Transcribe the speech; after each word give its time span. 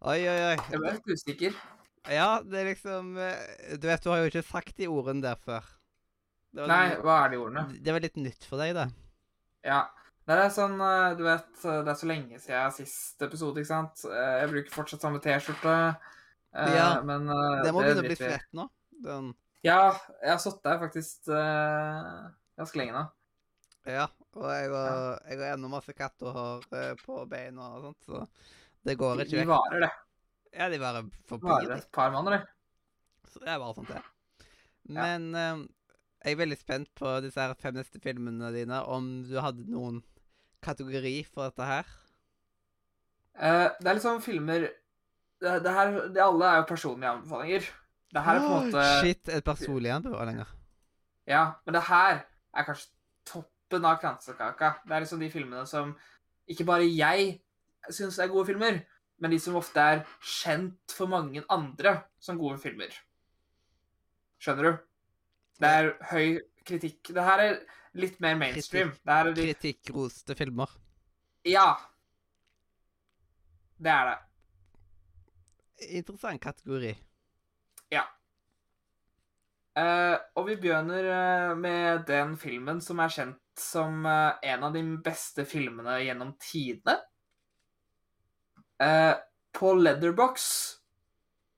Oi, 0.00 0.20
oi, 0.24 0.38
oi. 0.50 0.56
Jeg 0.72 0.80
ble 0.80 0.92
litt 0.96 1.10
usikker. 1.12 1.56
Ja, 2.08 2.28
det 2.40 2.56
er 2.62 2.68
liksom 2.70 3.10
eh, 3.20 3.74
Du 3.76 3.84
vet, 3.90 4.00
du 4.00 4.08
har 4.08 4.22
jo 4.22 4.30
ikke 4.30 4.42
sagt 4.46 4.78
de 4.80 4.86
ordene 4.88 5.20
der 5.24 5.36
før. 5.44 5.66
Nei, 6.56 6.86
litt- 6.94 7.02
hva 7.04 7.18
er 7.26 7.32
de 7.34 7.40
ordene? 7.42 7.64
Det 7.84 7.92
var 7.94 8.00
litt 8.02 8.16
nytt 8.18 8.46
for 8.48 8.62
deg, 8.62 8.72
det. 8.78 8.86
Ja. 9.68 9.82
Det 10.30 10.36
er 10.38 10.50
sånn, 10.54 10.76
eh, 10.84 11.14
du 11.18 11.24
vet, 11.26 11.46
det 11.62 11.90
er 11.92 11.98
så 11.98 12.06
lenge 12.08 12.38
siden 12.40 12.72
sist 12.76 13.22
episode, 13.26 13.60
ikke 13.60 13.70
sant? 13.72 14.04
Eh, 14.08 14.34
Jeg 14.40 14.50
bruker 14.54 14.74
fortsatt 14.78 15.04
samme 15.04 15.20
T-skjorte. 15.24 15.76
Ja, 16.54 16.88
Men 17.06 17.28
Det 17.28 17.70
må 17.72 17.82
begynne 17.84 18.02
å 18.02 18.08
bli 18.08 18.16
svett 18.18 18.48
nå. 18.56 18.68
Den, 19.04 19.34
Ja, 19.62 19.92
jeg 20.22 20.30
har 20.32 20.38
sittet 20.40 20.64
der 20.64 20.78
faktisk 20.80 21.28
ganske 21.30 22.80
lenge 22.80 22.96
nå. 22.96 23.04
ja. 23.86 24.08
Og 24.38 24.44
jeg 24.46 24.70
har, 24.70 25.18
jeg 25.28 25.38
har 25.40 25.56
ennå 25.56 25.68
masse 25.68 25.90
kattehår 25.92 26.62
eh, 26.78 26.92
på 27.02 27.24
beina 27.28 27.64
og 27.74 27.82
sånt, 27.82 28.04
så 28.06 28.20
det 28.86 28.96
går 29.00 29.16
De 29.20 29.26
ikke 29.26 29.40
vekk. 29.42 29.50
varer, 29.50 29.80
det. 29.86 29.90
Ja, 30.56 30.68
de 30.72 30.78
bare 30.82 31.02
forblir 31.30 31.50
Varer 31.52 31.76
et 31.76 31.90
par 31.92 32.10
måneder, 32.14 32.38
det. 32.38 33.30
Så 33.30 33.38
det 33.42 33.48
er 33.52 33.58
bare 33.62 33.74
sånt, 33.76 33.88
det. 33.92 34.02
Men 34.90 35.34
eh, 35.38 35.60
jeg 36.24 36.32
er 36.34 36.40
veldig 36.40 36.58
spent 36.58 36.90
på 36.98 37.12
disse 37.24 37.40
her 37.40 37.54
fem 37.60 37.74
neste 37.78 38.00
filmene 38.02 38.50
dine, 38.54 38.80
om 38.84 39.10
du 39.28 39.36
hadde 39.40 39.66
noen 39.70 40.00
kategori 40.64 41.14
for 41.28 41.48
dette 41.48 41.68
her. 41.68 41.84
Uh, 43.40 43.70
Det 43.80 43.86
er 43.88 43.94
liksom 43.96 44.20
filmer 44.20 44.66
det, 45.40 45.52
det 45.64 45.72
her, 45.72 45.92
det 46.12 46.20
Alle 46.20 46.48
er 46.50 46.56
jo 46.60 46.66
personlige 46.68 47.10
anbefalinger. 47.14 47.68
Det 48.12 48.22
her 48.26 48.36
er 48.36 48.42
på 48.42 48.48
en 48.56 48.66
måte 48.66 48.82
Shit, 49.00 49.28
et 49.28 49.44
personlig 49.46 49.90
anbefalinger. 49.94 50.50
Ja, 51.30 51.44
men 51.64 51.74
det 51.78 51.82
her 51.86 52.24
er 52.58 52.66
kanskje 52.66 52.90
toppen 53.30 53.86
av 53.86 54.00
kransekaka. 54.02 54.72
Det 54.84 54.96
er 54.96 55.04
liksom 55.04 55.22
de 55.22 55.30
filmene 55.30 55.62
som 55.70 55.94
ikke 56.50 56.66
bare 56.68 56.88
jeg 56.90 57.38
syns 57.88 58.18
er 58.20 58.30
gode 58.32 58.48
filmer, 58.50 58.82
men 59.20 59.34
de 59.34 59.40
som 59.42 59.58
ofte 59.60 59.80
er 59.80 60.04
kjent 60.20 60.94
for 60.96 61.10
mange 61.10 61.42
andre 61.52 61.96
som 62.22 62.38
gode 62.40 62.60
filmer. 62.62 62.94
Skjønner 64.40 64.70
du? 64.70 64.80
Det 65.60 65.72
er 65.80 65.90
høy 66.12 66.40
kritikk. 66.66 67.12
Det 67.12 67.24
her 67.24 67.44
er 67.44 67.58
litt 68.00 68.20
mer 68.24 68.38
mainstream. 68.40 68.94
Kritikk, 69.04 69.60
Kritikkroste 69.60 70.36
filmer. 70.38 70.72
Ja. 71.48 71.74
Det 73.80 73.92
er 73.92 74.10
det. 74.12 74.18
Interessant 76.00 76.40
kategori. 76.44 76.94
Eh, 79.78 80.16
og 80.36 80.48
vi 80.48 80.56
begynner 80.58 81.06
uh, 81.06 81.58
med 81.58 82.02
den 82.08 82.34
filmen 82.40 82.80
som 82.82 82.98
er 83.00 83.12
kjent 83.14 83.38
som 83.60 84.02
uh, 84.02 84.34
en 84.42 84.64
av 84.66 84.74
de 84.74 84.82
beste 85.04 85.44
filmene 85.46 86.00
gjennom 86.02 86.34
tidene. 86.42 86.96
Eh, 88.80 89.14
på 89.52 89.72
Leatherbox, 89.76 90.44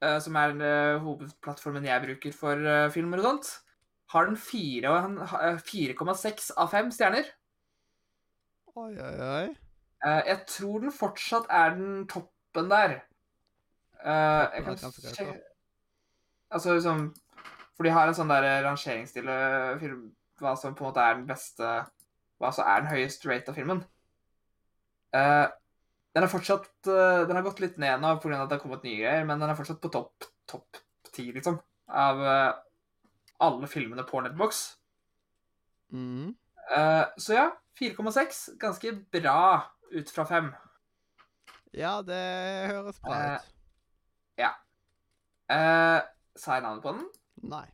eh, 0.03 0.19
som 0.25 0.37
er 0.41 0.55
eh, 0.59 0.99
hovedplattformen 1.05 1.85
jeg 1.87 2.03
bruker 2.07 2.33
for 2.35 2.91
filmer 2.95 3.21
og 3.23 3.29
sånt, 3.29 3.51
har 4.13 4.27
den 4.27 4.37
fire 4.37 4.91
og 4.91 5.05
en- 5.05 5.27
ha- 5.31 5.43
eh, 5.53 5.59
4,6 5.63 6.51
av 6.57 6.71
5 6.73 6.91
stjerner. 6.93 7.29
Oi, 8.75 8.93
oi, 8.97 9.15
oi. 9.21 9.57
Eh, 10.05 10.23
jeg 10.27 10.47
tror 10.49 10.81
den 10.81 10.91
fortsatt 10.93 11.47
er 11.51 11.71
den 11.77 12.07
toppen 12.11 12.69
der. 12.73 13.03
Eh, 14.03 14.49
jeg 14.57 14.65
kan 14.65 14.77
se. 14.77 15.27
Altså 16.51 16.75
liksom 16.75 17.15
For 17.77 17.85
de 17.87 17.91
har 17.95 18.09
en 18.09 18.15
sånn 18.15 18.29
der 18.29 18.63
rangeringsstil 18.65 19.29
eh, 19.31 19.79
film 19.79 20.01
Hva 20.41 20.57
som 20.59 20.75
på 20.75 20.83
en 20.85 20.89
måte 20.91 21.01
er 21.01 21.15
den 21.15 21.27
beste 21.27 21.69
Hva 22.41 22.51
som 22.53 22.67
er 22.67 22.81
den 22.83 22.91
høyest 22.91 23.25
rate 23.31 23.49
av 23.49 23.55
filmen. 23.55 23.85
Eh, 25.15 25.47
den 26.13 26.27
er 26.27 26.31
fortsatt 26.31 26.91
eh, 26.91 27.23
Den 27.29 27.39
har 27.39 27.45
gått 27.47 27.63
litt 27.63 27.79
ned 27.81 28.03
nå 28.03 28.17
pga. 28.21 28.43
at 28.43 28.51
det 28.51 28.59
har 28.59 28.63
kommet 28.63 28.85
nye 28.87 29.01
greier, 29.01 29.25
men 29.29 29.41
den 29.41 29.51
er 29.51 29.59
fortsatt 29.59 29.81
på 29.83 29.93
topp 29.93 30.29
topp 30.51 30.81
ti, 31.13 31.29
liksom, 31.33 31.59
av 31.89 32.21
eh, 32.25 32.51
alle 33.45 33.69
filmene 33.71 34.05
på 34.09 34.21
Netbox. 34.25 34.63
Mm. 35.93 36.35
Eh, 36.77 37.05
så 37.21 37.37
ja, 37.37 37.47
4,6. 37.81 38.43
Ganske 38.61 38.95
bra 39.13 39.41
ut 39.93 40.13
fra 40.13 40.25
5. 40.29 40.53
Ja, 41.77 41.99
det 42.05 42.23
høres 42.73 43.01
bra 43.01 43.19
ut. 43.35 43.53
Uh, 45.53 46.01
sa 46.37 46.57
jeg 46.57 46.65
navnet 46.65 46.85
på 46.85 46.93
den? 46.97 47.09
Nei. 47.51 47.67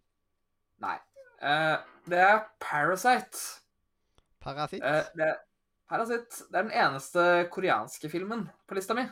Nei. 0.82 0.97
Uh, 1.38 1.76
det 2.10 2.19
er 2.19 2.41
Parasite. 2.60 3.38
Parasitt? 4.43 4.82
Eh, 5.91 5.97
det, 5.97 5.97
Parasite 5.97 6.44
det 6.53 6.59
er 6.59 6.66
den 6.69 6.76
eneste 6.76 7.25
koreanske 7.53 8.10
filmen 8.12 8.47
på 8.69 8.76
lista 8.76 8.94
mi. 8.94 9.04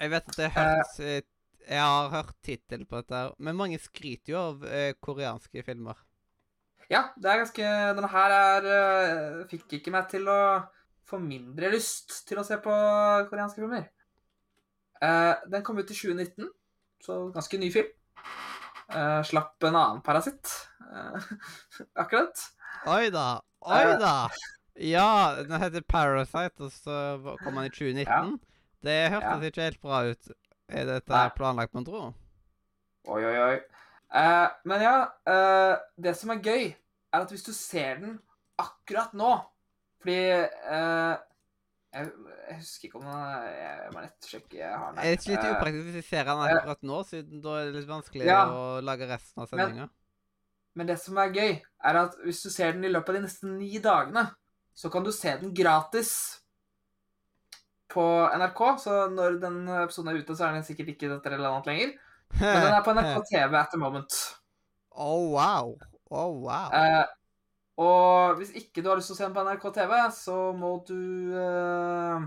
Jeg 0.00 0.10
vet 0.10 0.28
at 0.32 0.38
jeg 0.40 0.52
har 0.54 0.70
hørt 0.76 1.00
eh, 1.00 1.22
Jeg 1.68 1.78
har 1.78 2.08
hørt 2.10 2.32
tittelen 2.42 2.86
på 2.90 2.96
dette, 2.98 3.14
her, 3.14 3.34
men 3.38 3.56
mange 3.56 3.78
skryter 3.78 4.32
jo 4.32 4.38
av 4.40 4.64
eh, 4.66 4.94
koreanske 5.00 5.62
filmer. 5.62 5.98
Ja, 6.90 7.04
det 7.16 7.30
er 7.30 7.38
ganske 7.40 7.68
Denne 7.96 8.08
her 8.10 8.32
er 8.36 8.66
eh, 8.68 9.42
Fikk 9.48 9.78
ikke 9.78 9.92
meg 9.94 10.08
til 10.10 10.26
å 10.28 10.38
få 11.08 11.18
mindre 11.22 11.70
lyst 11.72 12.22
til 12.28 12.38
å 12.40 12.44
se 12.46 12.56
på 12.62 12.72
koreanske 13.30 13.60
filmer. 13.62 13.88
Eh, 15.02 15.34
den 15.50 15.64
kom 15.66 15.78
ut 15.78 15.90
i 15.90 15.96
2019, 15.96 16.48
så 17.02 17.16
ganske 17.34 17.58
ny 17.58 17.68
film. 17.74 17.90
Eh, 18.92 19.22
slapp 19.26 19.64
en 19.66 19.76
annen 19.76 20.02
parasitt. 20.06 20.48
eh, 20.88 21.30
akkurat. 22.04 22.44
Oi 22.92 23.10
da! 23.14 23.26
Oi 23.66 23.82
Eh. 23.82 23.98
da! 24.00 24.14
Ja, 24.82 25.36
den 25.46 25.60
heter 25.62 25.84
Parasite, 25.86 26.64
og 26.66 26.72
så 26.74 26.96
kom 27.44 27.54
den 27.60 27.68
i 27.68 27.74
2019. 27.74 28.38
Det 28.82 28.96
hørtes 29.12 29.28
Ja. 29.42 29.50
ikke 29.50 29.62
helt 29.68 29.80
bra 29.80 30.00
ut. 30.10 30.32
Er 30.68 30.84
dette 30.88 31.12
Nei. 31.12 31.28
planlagt, 31.36 31.74
mon 31.74 31.84
tro? 31.86 32.00
Oi, 33.06 33.24
oi, 33.24 33.36
oi. 33.38 33.58
Uh, 34.12 34.48
men 34.68 34.82
ja, 34.84 34.96
uh, 35.30 35.76
det 36.02 36.16
som 36.18 36.30
er 36.34 36.40
gøy, 36.44 36.64
er 37.12 37.20
at 37.24 37.30
hvis 37.32 37.44
du 37.46 37.52
ser 37.56 38.00
den 38.02 38.18
akkurat 38.60 39.14
nå 39.16 39.30
Fordi 40.02 40.16
uh, 40.42 41.14
jeg, 41.94 42.10
jeg 42.48 42.56
husker 42.58 42.88
ikke 42.88 42.98
om 42.98 43.06
den 43.06 43.22
er 43.22 43.46
Jeg 43.84 43.92
må 43.94 44.00
nettsjekke. 44.02 44.58
Jeg 44.58 44.76
har 44.78 44.90
den. 44.90 44.98
Er 44.98 45.02
det 45.02 45.12
ikke 45.20 45.30
litt 45.32 45.46
upraktisk 45.52 45.84
hvis 45.86 45.94
vi 46.00 46.02
ser 46.10 46.24
den 46.28 46.42
akkurat 46.48 46.82
nå, 46.82 47.00
siden 47.08 47.42
da 47.44 47.56
er 47.60 47.64
det 47.70 47.74
litt 47.78 47.88
vanskelig 47.88 48.26
Ja. 48.26 48.42
å 48.50 48.80
lage 48.82 49.08
resten 49.08 49.42
av 49.42 49.48
Men- 49.52 49.90
men 50.74 50.86
det 50.86 50.98
som 51.00 51.18
er 51.18 51.28
gøy, 51.30 51.62
er 51.84 51.96
at 52.00 52.14
hvis 52.24 52.42
du 52.42 52.50
ser 52.50 52.72
den 52.72 52.84
i 52.84 52.88
løpet 52.88 53.08
av 53.10 53.14
de 53.14 53.20
neste 53.20 53.44
ni 53.46 53.78
dagene, 53.78 54.30
så 54.74 54.90
kan 54.92 55.04
du 55.04 55.12
se 55.12 55.34
den 55.40 55.54
gratis 55.54 56.12
på 57.92 58.04
NRK. 58.38 58.62
Så 58.80 58.98
når 59.12 59.40
den 59.42 59.64
episoden 59.82 60.12
er 60.12 60.20
ute, 60.20 60.36
så 60.36 60.48
er 60.48 60.56
den 60.56 60.66
sikkert 60.66 60.94
ikke 60.94 61.10
dette 61.12 61.32
eller 61.32 61.50
annet 61.52 61.70
lenger. 61.70 61.96
Men 62.40 62.62
den 62.64 62.76
er 62.76 62.84
på 62.84 62.94
NRK 62.96 63.24
TV 63.32 63.58
at 63.58 63.74
the 63.74 63.80
moment. 63.80 64.20
Oh, 64.90 65.32
wow. 65.32 65.74
Oh, 66.12 66.40
wow. 66.44 66.72
Eh, 66.76 67.04
og 67.80 68.36
hvis 68.36 68.52
ikke 68.58 68.82
du 68.82 68.90
har 68.90 69.00
lyst 69.00 69.08
til 69.10 69.16
å 69.16 69.20
se 69.20 69.26
den 69.26 69.36
på 69.36 69.44
NRK 69.46 69.66
TV, 69.78 69.92
så 70.12 70.36
må 70.56 70.72
du 70.88 71.32
eh, 71.40 72.26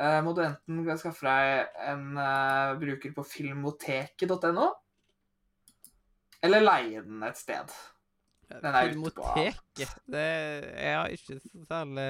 eh, 0.00 0.20
Må 0.24 0.32
du 0.36 0.44
enten 0.46 1.00
skaffe 1.00 1.28
deg 1.28 1.80
en 1.92 2.06
eh, 2.16 2.76
bruker 2.80 3.14
på 3.16 3.26
filmoteket.no, 3.34 4.68
eller 6.40 6.64
leie 6.64 7.04
den 7.04 7.26
et 7.28 7.40
sted. 7.40 7.76
Filmoteket. 8.50 9.92
Det, 10.10 10.26
jeg 10.74 10.96
har 10.96 11.12
ikke 11.14 11.40
særlig 11.68 12.08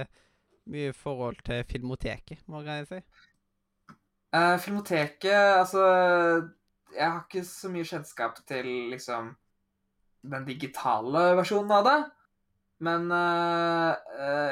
mye 0.71 0.93
forhold 0.97 1.43
til 1.45 1.65
Filmoteket, 1.69 2.43
må 2.49 2.63
jeg 2.67 2.87
si. 2.89 3.01
Uh, 4.31 4.57
filmoteket 4.63 5.35
Altså, 5.35 5.83
jeg 6.95 7.03
har 7.03 7.25
ikke 7.25 7.43
så 7.45 7.71
mye 7.73 7.87
kjennskap 7.87 8.39
til 8.47 8.69
liksom 8.93 9.33
den 10.23 10.47
digitale 10.47 11.25
versjonen 11.39 11.75
av 11.75 11.87
det. 11.89 11.99
Men 12.87 13.11
uh, 13.13 13.93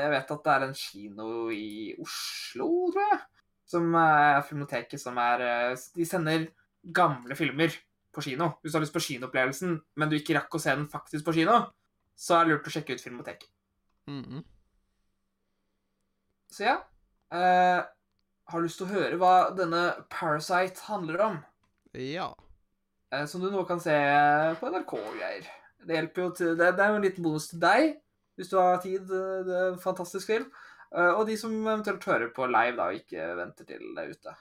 jeg 0.03 0.13
vet 0.13 0.33
at 0.35 0.45
det 0.45 0.55
er 0.55 0.67
en 0.67 0.77
kino 0.77 1.33
i 1.55 1.95
Oslo, 2.03 2.69
tror 2.93 3.05
jeg, 3.05 3.21
som 3.69 3.95
er 4.01 4.43
filmoteket 4.49 5.01
som 5.01 5.17
er 5.23 5.45
De 5.95 6.07
sender 6.09 6.49
gamle 6.95 7.37
filmer 7.37 7.73
på 8.15 8.25
kino. 8.25 8.51
Hvis 8.61 8.73
du 8.73 8.79
har 8.79 8.85
lyst 8.85 8.97
på 8.97 9.05
kinoopplevelsen, 9.05 9.79
men 9.97 10.11
du 10.11 10.19
ikke 10.19 10.37
rakk 10.37 10.59
å 10.59 10.63
se 10.63 10.75
den 10.75 10.89
faktisk 10.91 11.27
på 11.27 11.37
kino, 11.39 11.61
så 12.19 12.39
er 12.39 12.47
det 12.49 12.55
lurt 12.57 12.67
å 12.69 12.73
sjekke 12.75 12.97
ut 12.97 13.05
Filmoteket. 13.05 13.51
Mhm. 14.11 14.43
Så 16.49 16.65
ja. 16.65 16.79
eh, 17.31 17.83
har 18.49 18.63
lyst 18.65 18.81
til 18.81 18.89
å 18.89 18.95
høre 18.95 19.19
hva 19.21 19.33
denne 19.57 19.83
Parasite 20.11 20.81
handler 20.89 21.21
om. 21.27 21.37
Ja. 21.93 22.31
Eh, 23.13 23.27
som 23.29 23.43
du 23.45 23.51
nå 23.53 23.63
kan 23.69 23.81
se 23.85 23.95
på 24.61 24.71
NRK 24.73 24.95
og 24.97 25.15
greier. 25.19 25.47
Det 25.85 25.95
hjelper 25.99 26.25
jo 26.25 26.31
til 26.35 26.57
Det, 26.59 26.73
det 26.77 26.85
er 26.85 26.91
jo 26.95 26.97
en 26.99 27.05
liten 27.05 27.25
bonus 27.25 27.51
til 27.53 27.61
deg, 27.63 27.93
hvis 28.37 28.51
du 28.51 28.57
har 28.59 28.81
tid. 28.83 29.05
eh, 29.13 29.45
Det 29.47 29.55
er 29.61 29.71
en 29.75 29.79
fantastisk 29.83 30.33
film. 30.33 30.49
Eh, 30.89 31.13
og 31.13 31.27
de 31.29 31.37
som 31.37 31.53
eventuelt 31.61 32.05
hører 32.09 32.33
på 32.35 32.49
live, 32.49 32.77
da, 32.81 32.89
og 32.89 32.99
ikke 33.03 33.29
venter 33.37 33.69
til 33.69 33.85
det 33.95 34.05
er 34.05 34.13
ute. 34.17 34.37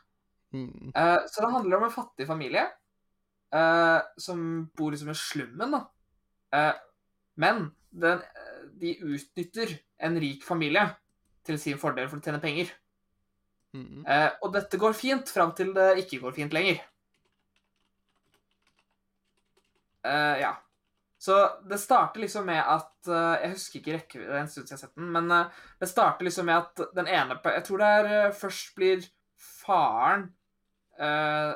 Mm. 0.56 0.92
Eh, 0.96 1.20
så 1.28 1.44
det 1.44 1.54
handler 1.54 1.78
om 1.78 1.84
en 1.90 1.92
fattig 1.92 2.28
familie 2.28 2.64
eh, 3.52 4.00
som 4.18 4.42
bor 4.78 4.96
liksom 4.96 5.12
i 5.12 5.20
slummen, 5.20 5.76
da. 5.76 5.84
Men 7.38 7.70
den, 7.90 8.22
de 8.82 8.98
utnytter 9.06 9.78
en 9.98 10.20
rik 10.22 10.46
familie 10.46 10.86
til 11.48 11.60
sin 11.62 11.80
fordel 11.82 12.10
for 12.10 12.20
å 12.20 12.26
tjene 12.26 12.42
penger. 12.44 12.72
Mm. 13.78 14.06
Eh, 14.06 14.30
og 14.44 14.54
dette 14.56 14.80
går 14.80 14.96
fint 14.98 15.30
fram 15.32 15.54
til 15.58 15.74
det 15.76 15.94
ikke 16.04 16.22
går 16.24 16.36
fint 16.36 16.56
lenger. 16.56 16.80
Eh, 20.08 20.40
ja. 20.44 20.54
Så 21.20 21.38
det 21.70 21.80
starter 21.82 22.22
liksom 22.22 22.46
med 22.46 22.62
at 22.62 23.08
eh, 23.10 23.42
Jeg 23.42 23.54
husker 23.56 23.80
ikke 23.80 23.94
rekkevidden, 23.96 24.30
det 24.30 24.38
er 24.38 24.44
en 24.44 24.52
stund 24.52 24.68
siden 24.68 24.76
jeg 24.76 24.78
har 24.78 24.84
sett 24.86 25.00
den, 25.00 25.08
men 25.16 25.32
eh, 25.34 25.64
det 25.82 25.90
starter 25.90 26.28
liksom 26.28 26.46
med 26.46 26.60
at 26.62 26.84
den 26.94 27.10
ene 27.10 27.40
Jeg 27.56 27.64
tror 27.66 27.82
det 27.82 27.88
er 27.96 28.10
eh, 28.12 28.36
først 28.38 28.76
blir 28.78 29.08
faren 29.42 30.28
eh, 31.02 31.56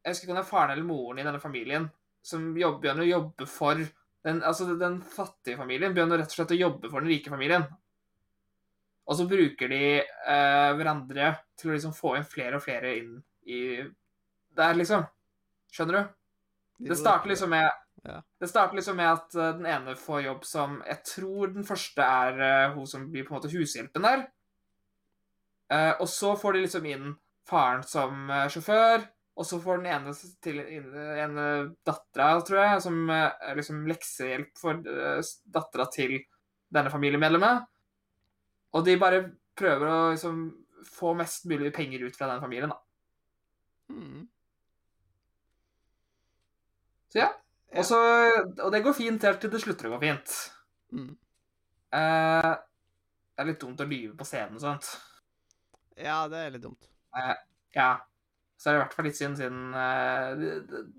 Jeg 0.00 0.14
husker 0.14 0.24
ikke 0.24 0.32
om 0.32 0.40
det 0.40 0.44
er 0.46 0.48
faren 0.48 0.72
eller 0.72 0.88
moren 0.88 1.20
i 1.20 1.26
denne 1.28 1.42
familien 1.42 1.90
som 2.26 2.48
jobber, 2.58 2.80
begynner 2.82 3.04
å 3.04 3.10
jobbe 3.10 3.46
for 3.46 3.84
den, 4.26 4.42
altså 4.42 4.74
den 4.74 4.98
fattige 5.06 5.58
familien 5.60 5.94
begynner 5.94 6.18
rett 6.18 6.32
og 6.32 6.40
slett 6.40 6.54
å 6.56 6.58
jobbe 6.58 6.90
for 6.90 7.04
den 7.04 7.12
rike 7.12 7.30
familien. 7.30 7.66
Og 9.06 9.18
så 9.18 9.26
bruker 9.30 9.70
de 9.70 9.82
eh, 10.02 10.70
hverandre 10.74 11.30
til 11.58 11.70
å 11.70 11.76
liksom 11.76 11.94
få 11.94 12.16
inn 12.18 12.26
flere 12.26 12.58
og 12.58 12.64
flere 12.64 12.96
inn 12.98 13.12
i 13.46 13.60
Der, 14.56 14.72
liksom. 14.74 15.04
Skjønner 15.70 15.98
du? 15.98 16.14
Det 16.88 16.96
starter 16.98 17.30
liksom 17.30 17.52
med 17.54 17.68
Ja. 18.06 18.20
Det 18.40 18.48
starter 18.48 18.76
liksom 18.76 18.96
med 18.96 19.08
at 19.10 19.34
uh, 19.34 19.52
den 19.56 19.66
ene 19.66 19.94
får 19.98 20.20
jobb 20.22 20.44
som 20.46 20.76
Jeg 20.86 21.00
tror 21.08 21.50
den 21.54 21.64
første 21.66 22.02
er 22.02 22.36
uh, 22.38 22.74
hun 22.76 22.86
som 22.86 23.06
blir 23.10 23.24
på 23.26 23.34
en 23.34 23.38
måte 23.38 23.50
hushjelpen 23.50 24.04
der. 24.06 24.26
Uh, 25.72 25.94
og 26.00 26.08
så 26.08 26.34
får 26.38 26.54
de 26.54 26.62
liksom 26.66 26.86
inn 26.86 27.14
faren 27.46 27.82
som 27.86 28.30
sjåfør. 28.50 29.06
Og 29.36 29.44
så 29.44 29.58
får 29.60 29.82
den 29.82 29.90
ene 29.92 30.12
til 30.44 30.60
ene 30.62 31.46
dattera, 31.84 32.28
tror 32.40 32.62
jeg, 32.62 32.84
som 32.86 33.10
eh, 33.12 33.50
liksom 33.58 33.82
leksehjelp 33.90 34.54
for 34.56 34.80
uh, 34.88 35.18
dattera 35.52 35.84
til 35.92 36.16
denne 36.72 36.92
familiemedlemmet. 36.92 37.66
Og 38.76 38.86
de 38.86 38.96
bare 39.00 39.26
prøver 39.56 39.92
å 39.92 39.98
liksom 40.14 40.40
få 40.86 41.12
mest 41.18 41.44
mulig 41.50 41.72
penger 41.76 42.06
ut 42.06 42.16
fra 42.16 42.30
den 42.32 42.40
familien, 42.40 42.72
da. 42.72 42.80
Mm. 43.92 44.24
Så 47.12 47.20
ja. 47.20 47.28
Ja. 47.70 47.82
Og, 47.82 47.86
så, 47.86 47.98
og 48.62 48.72
det 48.72 48.82
går 48.84 48.94
fint 48.96 49.24
helt 49.26 49.40
til 49.42 49.50
det 49.52 49.60
slutter 49.60 49.88
å 49.88 49.96
gå 49.96 50.00
fint. 50.04 50.34
Mm. 50.94 51.12
Eh, 51.98 52.52
det 53.36 53.42
er 53.42 53.48
litt 53.50 53.60
dumt 53.60 53.82
å 53.82 53.88
lyve 53.90 54.14
på 54.16 54.26
scenen 54.28 54.56
og 54.56 54.62
sånt. 54.62 54.90
Ja, 55.98 56.22
det 56.30 56.40
er 56.40 56.54
litt 56.54 56.64
dumt. 56.64 56.86
Eh, 57.16 57.34
ja. 57.76 57.90
Så 58.56 58.70
er 58.70 58.72
det 58.72 58.78
i 58.78 58.82
hvert 58.84 58.94
fall 58.96 59.06
litt 59.08 59.18
synd, 59.18 59.36
siden 59.36 59.74
eh, 59.76 60.28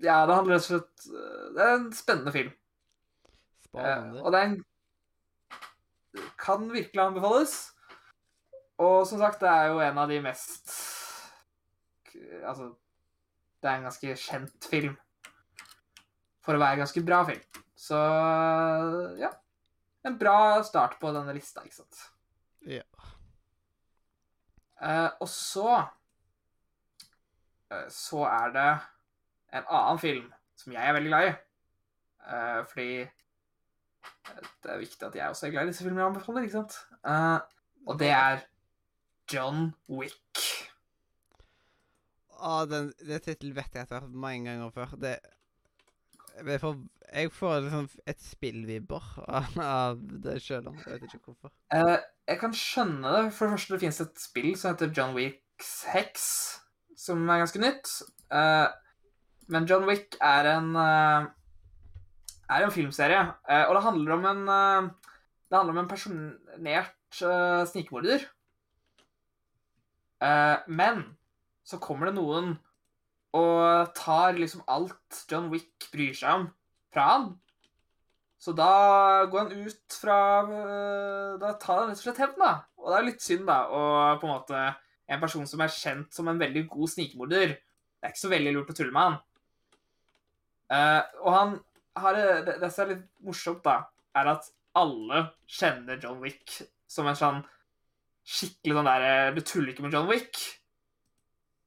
Ja, 0.04 0.20
det 0.28 0.36
handler 0.36 0.54
rett 0.54 0.62
og 0.62 0.68
slett 0.68 1.06
eh, 1.10 1.46
Det 1.56 1.64
er 1.64 1.72
en 1.74 1.88
spennende 1.96 2.34
film. 2.34 2.52
Eh, 2.52 3.64
Spennende. 3.68 4.22
og 4.22 4.32
det 4.32 4.40
er 4.40 4.52
en 4.52 4.60
Kan 6.38 6.68
virkelig 6.72 7.02
anbefales. 7.02 7.56
Og 8.78 9.02
som 9.10 9.18
sagt, 9.18 9.40
det 9.42 9.50
er 9.50 9.72
jo 9.72 9.82
en 9.82 9.98
av 9.98 10.10
de 10.10 10.20
mest 10.22 10.70
Altså 12.46 12.70
Det 13.58 13.68
er 13.68 13.76
en 13.80 13.88
ganske 13.88 14.16
kjent 14.22 14.70
film. 14.70 14.94
For 16.46 16.54
å 16.56 16.62
være 16.62 16.78
en 16.78 16.84
ganske 16.86 17.02
bra 17.04 17.24
film. 17.28 17.42
Så 17.78 17.98
ja. 19.18 19.32
En 20.06 20.16
bra 20.18 20.62
start 20.64 20.96
på 21.02 21.10
denne 21.12 21.34
lista, 21.36 21.64
ikke 21.66 21.80
sant. 21.82 21.98
Ja. 22.70 22.84
Eh, 24.78 25.10
og 25.18 25.28
så 25.30 25.66
eh, 25.74 25.88
Så 27.92 28.22
er 28.24 28.52
det 28.54 28.68
en 29.58 29.64
annen 29.66 30.00
film 30.00 30.26
som 30.58 30.74
jeg 30.74 30.88
er 30.88 30.96
veldig 30.96 31.12
glad 31.12 31.28
i. 31.28 31.32
Eh, 32.28 32.60
fordi 32.68 32.90
eh, 33.02 34.42
det 34.64 34.72
er 34.72 34.82
viktig 34.82 35.06
at 35.08 35.16
jeg 35.16 35.32
også 35.32 35.46
er 35.46 35.54
glad 35.54 35.68
i 35.68 35.72
disse 35.72 35.84
filmene 35.84 36.02
jeg 36.02 36.12
anbefaler, 36.12 36.46
ikke 36.46 36.58
sant? 36.58 36.78
Eh, 37.08 37.38
og 37.88 37.98
det 38.00 38.10
er 38.12 38.44
John 39.32 39.72
Wick. 39.88 40.44
Å, 42.38 42.62
den, 42.70 42.92
det 43.02 43.22
tittelen 43.24 43.56
vet 43.56 43.74
jeg 43.74 43.84
at 43.84 43.90
jeg 43.90 43.98
har 43.98 44.06
hørt 44.06 44.22
mange 44.26 44.50
ganger 44.50 44.74
før. 44.74 44.94
Det 45.00 45.18
jeg 46.38 46.60
får, 46.62 46.76
jeg 47.12 47.32
får 47.34 47.60
liksom 47.64 47.88
et 48.06 48.20
spillvibber 48.22 49.06
av, 49.26 49.98
det 50.22 50.36
sjøl 50.42 50.68
om. 50.70 50.76
Jeg 50.84 51.00
vet 51.00 51.08
ikke 51.08 51.32
hvorfor. 51.32 51.52
Eh, 51.74 51.96
jeg 52.28 52.40
kan 52.42 52.54
skjønne 52.54 53.14
det. 53.16 53.24
For 53.34 53.46
det 53.46 53.56
første, 53.56 53.74
det 53.74 53.82
finnes 53.82 54.00
et 54.04 54.22
spill 54.22 54.52
som 54.58 54.74
heter 54.74 54.92
John 54.94 55.16
Wicks 55.16 55.72
Hex, 55.90 56.28
som 56.98 57.22
er 57.30 57.42
ganske 57.44 57.62
nytt. 57.62 57.90
Eh, 58.34 58.66
men 59.52 59.66
John 59.70 59.86
Wick 59.88 60.18
er 60.20 60.50
en 60.56 60.72
eh, 60.76 61.28
er 62.48 62.64
en 62.64 62.72
filmserie, 62.74 63.20
eh, 63.48 63.64
og 63.68 63.76
det 63.76 63.84
handler 63.84 64.16
om 64.16 64.26
en 64.32 64.42
Det 65.48 65.56
handler 65.56 65.72
om 65.72 65.82
en 65.84 65.88
personert 65.88 66.94
snikmorder. 67.70 68.26
Men 70.68 71.16
så 71.64 71.78
kommer 71.80 72.06
det 72.10 72.18
noen 72.18 72.58
og 73.32 73.94
tar 73.96 74.36
liksom 74.36 74.60
alt 74.68 75.22
John 75.30 75.48
Wick 75.48 75.88
bryr 75.92 76.12
seg 76.12 76.34
om, 76.34 76.44
fra 76.92 77.06
han. 77.12 77.26
Så 78.36 78.52
da 78.52 79.24
går 79.24 79.46
han 79.46 79.64
ut 79.64 79.96
fra 80.02 80.18
Da 81.40 81.54
tar 81.56 81.80
han 81.80 81.88
rett 81.88 81.96
og 81.96 82.04
slett 82.04 82.20
hevn, 82.20 82.36
da. 82.44 82.52
Og 82.76 82.92
det 82.92 82.98
er 82.98 83.08
litt 83.08 83.24
synd, 83.24 83.46
da. 83.48 83.62
å 83.72 83.80
på 84.20 84.28
en 84.28 84.34
måte 84.34 84.66
en 85.08 85.22
person 85.22 85.46
som 85.48 85.62
er 85.64 85.72
kjent 85.72 86.14
som 86.14 86.28
en 86.30 86.40
veldig 86.40 86.66
god 86.70 86.92
snikmorder. 86.94 87.54
Det 87.58 88.06
er 88.06 88.14
ikke 88.14 88.24
så 88.26 88.32
veldig 88.32 88.54
lurt 88.54 88.72
å 88.72 88.76
tulle 88.78 88.94
med 88.94 89.06
han. 89.08 89.18
Uh, 90.68 91.02
og 91.24 91.30
han 91.32 91.54
har 91.98 92.18
det, 92.44 92.58
det 92.60 92.68
som 92.70 92.84
er 92.84 92.90
litt 92.92 93.06
morsomt, 93.24 93.62
da, 93.64 93.78
er 94.18 94.32
at 94.34 94.50
alle 94.78 95.22
kjenner 95.48 95.96
John 96.02 96.20
Wick 96.20 96.58
som 96.88 97.08
en 97.08 97.16
sånn 97.18 97.40
skikkelig 98.28 98.76
sånn 98.76 98.88
derre 98.90 99.30
Du 99.32 99.40
tuller 99.40 99.72
ikke 99.72 99.86
med 99.86 99.96
John 99.96 100.10
Wick. 100.10 100.36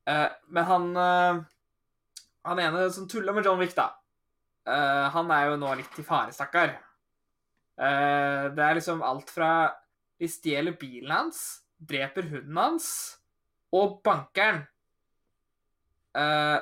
Uh, 0.05 0.29
men 0.53 0.69
han 0.69 0.85
uh, 0.97 1.41
Han 2.45 2.61
ene 2.61 2.85
som 2.93 3.09
tuller 3.09 3.33
med 3.33 3.45
John 3.45 3.59
Wick, 3.61 3.73
da, 3.77 3.89
Eh, 4.67 5.05
han 5.13 5.31
er 5.33 5.49
jo 5.49 5.59
nå 5.59 5.73
litt 5.79 5.99
i 5.99 6.05
fare, 6.05 6.33
stakkar. 6.35 6.75
Eh, 7.81 8.43
det 8.53 8.65
er 8.65 8.77
liksom 8.77 9.01
alt 9.05 9.31
fra 9.33 9.71
De 10.21 10.27
stjeler 10.29 10.75
bilen 10.77 11.09
hans, 11.09 11.63
dreper 11.81 12.27
hunden 12.29 12.57
hans 12.59 12.87
og 13.71 14.01
banker 14.03 14.51
den. 14.51 14.61
Eh, 16.21 16.59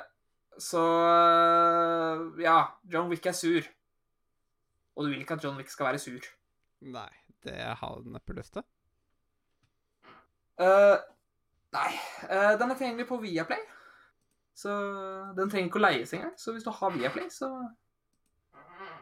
så 0.59 0.83
eh, 1.09 2.43
Ja, 2.43 2.59
John 2.93 3.09
Wick 3.09 3.25
er 3.25 3.37
sur. 3.37 3.63
Og 4.95 5.05
du 5.05 5.09
vil 5.09 5.21
ikke 5.21 5.33
at 5.39 5.43
John 5.43 5.57
Wick 5.57 5.71
skal 5.71 5.91
være 5.91 5.99
sur. 5.99 6.27
Nei, 6.81 7.09
det 7.43 7.55
har 7.55 8.01
den 8.03 8.13
neppe 8.15 8.35
lyst 8.35 8.53
til. 8.53 8.65
Uh, 10.59 10.99
nei. 11.71 11.91
Uh, 12.27 12.55
den 12.59 12.71
er 12.71 12.75
tilgjengelig 12.75 13.07
på 13.07 13.19
Viaplay. 13.23 13.61
Så 14.59 14.73
den 15.37 15.47
trenger 15.47 15.69
ikke 15.69 15.79
å 15.79 15.85
leies 15.85 16.11
engang. 16.15 16.33
Så 16.35 16.51
hvis 16.51 16.67
du 16.67 16.71
har 16.75 16.91
Viaplay, 16.95 17.29
så 17.31 17.53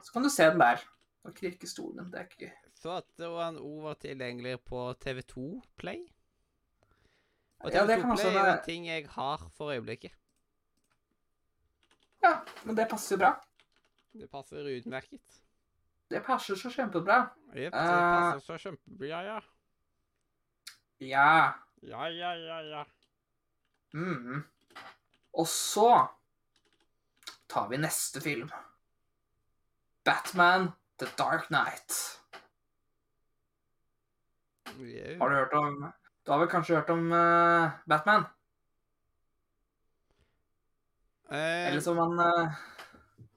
Så 0.06 0.14
kan 0.14 0.24
du 0.24 0.30
se 0.30 0.46
den 0.46 0.62
der. 0.62 0.84
Og 1.26 1.34
knirke 1.34 1.68
stolen. 1.68 2.12
Det 2.12 2.20
er 2.20 2.28
ikke 2.28 2.46
gøy. 2.46 2.54
Så 2.78 2.92
at 3.02 3.08
det 3.18 3.28
var 3.34 3.50
en 3.50 3.58
ord 3.58 3.82
var 3.84 3.98
tilgjengelig 4.00 4.60
på 4.70 4.94
TV2 5.02 5.48
Play. 5.82 6.06
Og 7.60 7.72
Ja, 7.74 7.82
det 7.86 7.98
TV2 7.98 8.02
kan 8.02 8.12
også 8.12 8.30
Play 8.32 8.42
er 8.44 8.54
en 8.58 8.64
ting 8.66 8.86
jeg 8.88 9.08
har 9.10 9.50
for 9.58 9.72
øyeblikket. 9.74 10.12
Ja, 12.24 12.34
men 12.66 12.78
det 12.78 12.88
passer 12.90 13.16
jo 13.16 13.20
bra. 13.20 13.32
Det 14.14 14.30
passer 14.32 14.70
utmerket. 14.78 15.42
Det 16.10 16.22
passer 16.26 16.56
så 16.56 16.70
kjempebra. 16.70 17.18
Jepp, 17.54 17.74
det 17.74 17.82
Eh. 17.82 18.34
passer 18.34 18.40
så 18.46 18.58
kjempebra, 18.58 19.24
ja. 19.26 19.40
Ja. 21.00 21.54
Ja, 21.82 22.08
ja, 22.10 22.32
ja, 22.34 22.60
ja. 22.62 22.84
Mm. 23.94 24.44
Og 25.34 25.48
så 25.48 26.08
tar 27.50 27.68
vi 27.70 27.78
neste 27.78 28.22
film. 28.22 28.50
Batman 30.06 30.72
The 31.00 31.06
Dark 31.18 31.48
Knight. 31.48 32.20
Jau. 34.78 35.18
Har 35.20 35.30
du 35.30 35.36
hørt 35.36 35.54
om 35.54 35.94
Du 36.28 36.32
har 36.34 36.42
vel 36.42 36.50
kanskje 36.52 36.76
hørt 36.76 36.90
om 36.92 37.06
uh, 37.08 37.72
Batman? 37.88 38.26
Eh, 41.32 41.70
Eller 41.70 41.80
som 41.86 42.00
han 42.02 42.20
uh, 42.20 42.58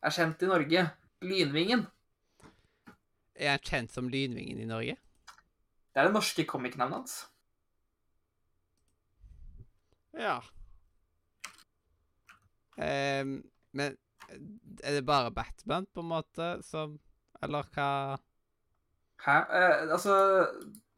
er 0.03 0.15
kjent 0.17 0.43
i 0.43 0.49
Norge, 0.51 0.83
Lynvingen. 1.23 1.85
er 3.39 3.55
han 3.55 3.63
kjent 3.63 3.95
som 3.95 4.11
Lynvingen 4.11 4.59
i 4.59 4.67
Norge? 4.67 4.97
Det 5.95 6.03
er 6.03 6.11
det 6.11 6.17
norske 6.17 6.43
comic-navnet 6.51 6.99
hans. 6.99 7.15
Ja. 10.19 10.41
Eh, 12.75 13.23
men 13.71 13.97
er 14.83 14.99
det 14.99 15.07
bare 15.07 15.31
Batman, 15.31 15.87
på 15.95 16.03
en 16.03 16.11
måte, 16.11 16.53
som 16.67 16.99
Eller 17.43 17.71
hva 17.71 18.19
Hæ? 19.23 19.39
Eh, 19.47 19.91
altså 19.93 20.17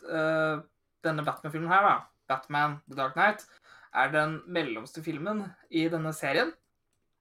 eh, 0.09 0.63
Denne 1.05 1.25
Batman-filmen 1.27 1.71
her, 1.73 1.87
da, 1.87 1.95
Batman 2.31 2.79
The 2.89 2.99
Dark 2.99 3.17
Knight, 3.19 3.47
er 3.93 4.13
den 4.13 4.39
mellomste 4.47 5.03
filmen 5.05 5.45
i 5.71 5.87
denne 5.93 6.13
serien. 6.17 6.53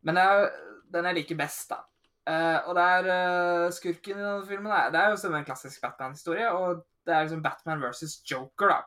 Men 0.06 0.18
jeg, 0.18 0.52
den 0.94 1.08
jeg 1.10 1.18
liker 1.20 1.40
best, 1.40 1.74
da. 1.74 1.82
Uh, 2.22 2.70
og 2.70 2.78
det 2.78 2.84
er 2.86 3.08
uh, 3.10 3.72
skurken 3.74 4.20
i 4.20 4.22
denne 4.22 4.46
filmen 4.46 4.72
er, 4.72 4.92
Det 4.94 5.00
er 5.00 5.10
jo 5.10 5.18
som 5.18 5.34
en 5.34 5.46
klassisk 5.46 5.82
Batman-historie, 5.82 6.52
og 6.54 6.84
det 7.06 7.16
er 7.16 7.24
liksom 7.26 7.44
Batman 7.44 7.82
versus 7.82 8.20
Joker, 8.32 8.76
da. 8.76 8.82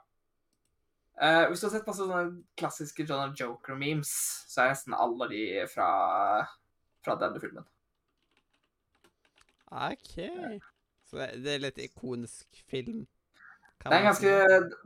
Uh, 1.15 1.49
hvis 1.49 1.61
du 1.61 1.67
har 1.67 1.75
sett 1.75 1.87
masse 1.87 2.03
sånne 2.03 2.43
klassiske 2.59 3.07
John 3.07 3.35
Joker-memes, 3.39 4.13
så 4.51 4.65
er 4.65 4.73
nesten 4.73 4.97
alle 4.99 5.29
de 5.31 5.43
fra, 5.71 5.89
fra 7.07 7.19
denne 7.19 7.43
filmen. 7.43 7.67
OK. 9.75 10.17
Så 11.11 11.19
det, 11.19 11.29
det 11.45 11.53
er 11.55 11.63
litt 11.67 11.83
ikonisk 11.83 12.63
film. 12.71 13.05
Kan 13.81 13.93
Det 13.93 13.99
er 13.99 14.05
ganske. 14.09 14.35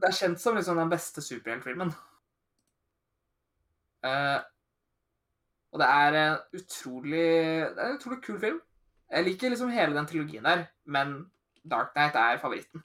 Det 0.00 0.08
er 0.08 0.18
kjent 0.20 0.40
som 0.42 0.56
liksom 0.56 0.78
den 0.80 0.90
beste 0.90 1.22
superheltfilmen. 1.22 1.92
Uh, 4.06 4.40
og 5.74 5.80
det 5.82 5.88
er 5.88 6.16
en 6.16 6.36
utrolig 6.54 7.24
Det 7.74 7.82
er 7.82 7.88
en 7.88 7.98
utrolig 7.98 8.22
kul 8.22 8.40
film. 8.40 8.60
Jeg 9.10 9.24
liker 9.24 9.48
liksom 9.48 9.72
hele 9.72 9.96
den 9.96 10.06
trilogien 10.06 10.44
der, 10.44 10.64
men 10.84 11.30
Dark 11.70 11.92
Knight 11.94 12.14
er 12.14 12.38
favoritten. 12.38 12.84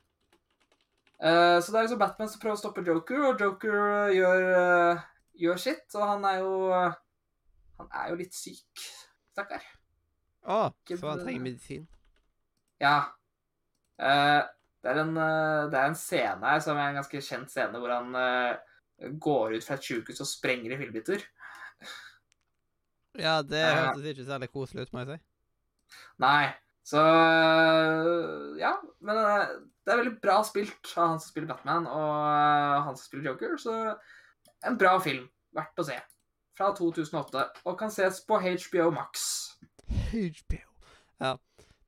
Uh, 1.24 1.62
så 1.62 1.72
det 1.72 1.78
er 1.78 1.86
liksom 1.88 2.00
Batman 2.00 2.30
som 2.30 2.42
prøver 2.42 2.58
å 2.58 2.60
stoppe 2.60 2.84
Joker, 2.88 3.22
og 3.30 3.42
Joker 3.42 3.76
eh, 3.80 4.16
gjør, 4.18 4.48
uh, 4.52 5.04
gjør 5.40 5.62
sitt. 5.62 5.88
Og 5.96 6.08
han 6.08 6.26
er 6.28 6.42
jo 6.44 6.74
Han 7.78 7.90
er 7.90 8.10
jo 8.10 8.16
litt 8.20 8.36
syk, 8.36 8.84
stakkar. 9.34 9.64
Å, 10.44 10.58
oh, 10.68 10.96
så 10.96 11.10
han 11.10 11.24
trenger 11.24 11.44
medisin. 11.44 11.88
Ja. 12.80 12.98
Eh, 13.98 14.42
det, 14.84 14.92
er 14.92 15.00
en, 15.02 15.16
eh, 15.18 15.70
det 15.72 15.80
er 15.80 15.90
en 15.90 15.96
scene 15.98 16.44
her 16.54 16.60
som 16.64 16.78
er 16.78 16.90
en 16.92 17.00
ganske 17.02 17.22
kjent 17.24 17.52
scene, 17.54 17.80
hvor 17.80 17.92
han 17.94 18.16
eh, 18.20 19.10
går 19.20 19.56
ut 19.58 19.64
fra 19.66 19.78
et 19.80 19.88
sykehus 19.88 20.22
og 20.24 20.28
sprenger 20.30 20.76
i 20.76 20.80
fillebiter. 20.82 21.24
Ja, 23.20 23.42
det 23.46 23.62
Eh. 23.62 23.76
hørtes 23.78 24.06
ikke 24.10 24.26
særlig 24.28 24.50
koselig 24.52 24.88
ut, 24.88 24.94
må 24.94 25.04
jeg 25.06 25.14
si. 25.14 25.24
Nei. 26.20 26.54
Så 26.84 27.00
Ja. 28.60 28.74
Men 29.02 29.16
det 29.86 29.94
er 29.94 30.00
veldig 30.02 30.16
bra 30.22 30.42
spilt 30.44 30.94
av 30.98 31.08
han 31.14 31.20
som 31.20 31.30
spiller 31.30 31.48
Batman, 31.54 31.88
og 31.88 32.84
han 32.88 32.96
som 32.98 33.04
spiller 33.06 33.32
Joker. 33.32 33.56
Så 33.58 33.76
en 34.66 34.78
bra 34.78 34.98
film. 35.00 35.30
Verdt 35.54 35.78
å 35.80 35.86
se. 35.86 36.00
Fra 36.58 36.72
2008. 36.74 37.46
Og 37.66 37.78
kan 37.80 37.90
ses 37.94 38.22
på 38.26 38.40
HBO 38.40 38.92
Max. 38.92 39.56
HBO. 40.12 40.62
Ja. 41.22 41.36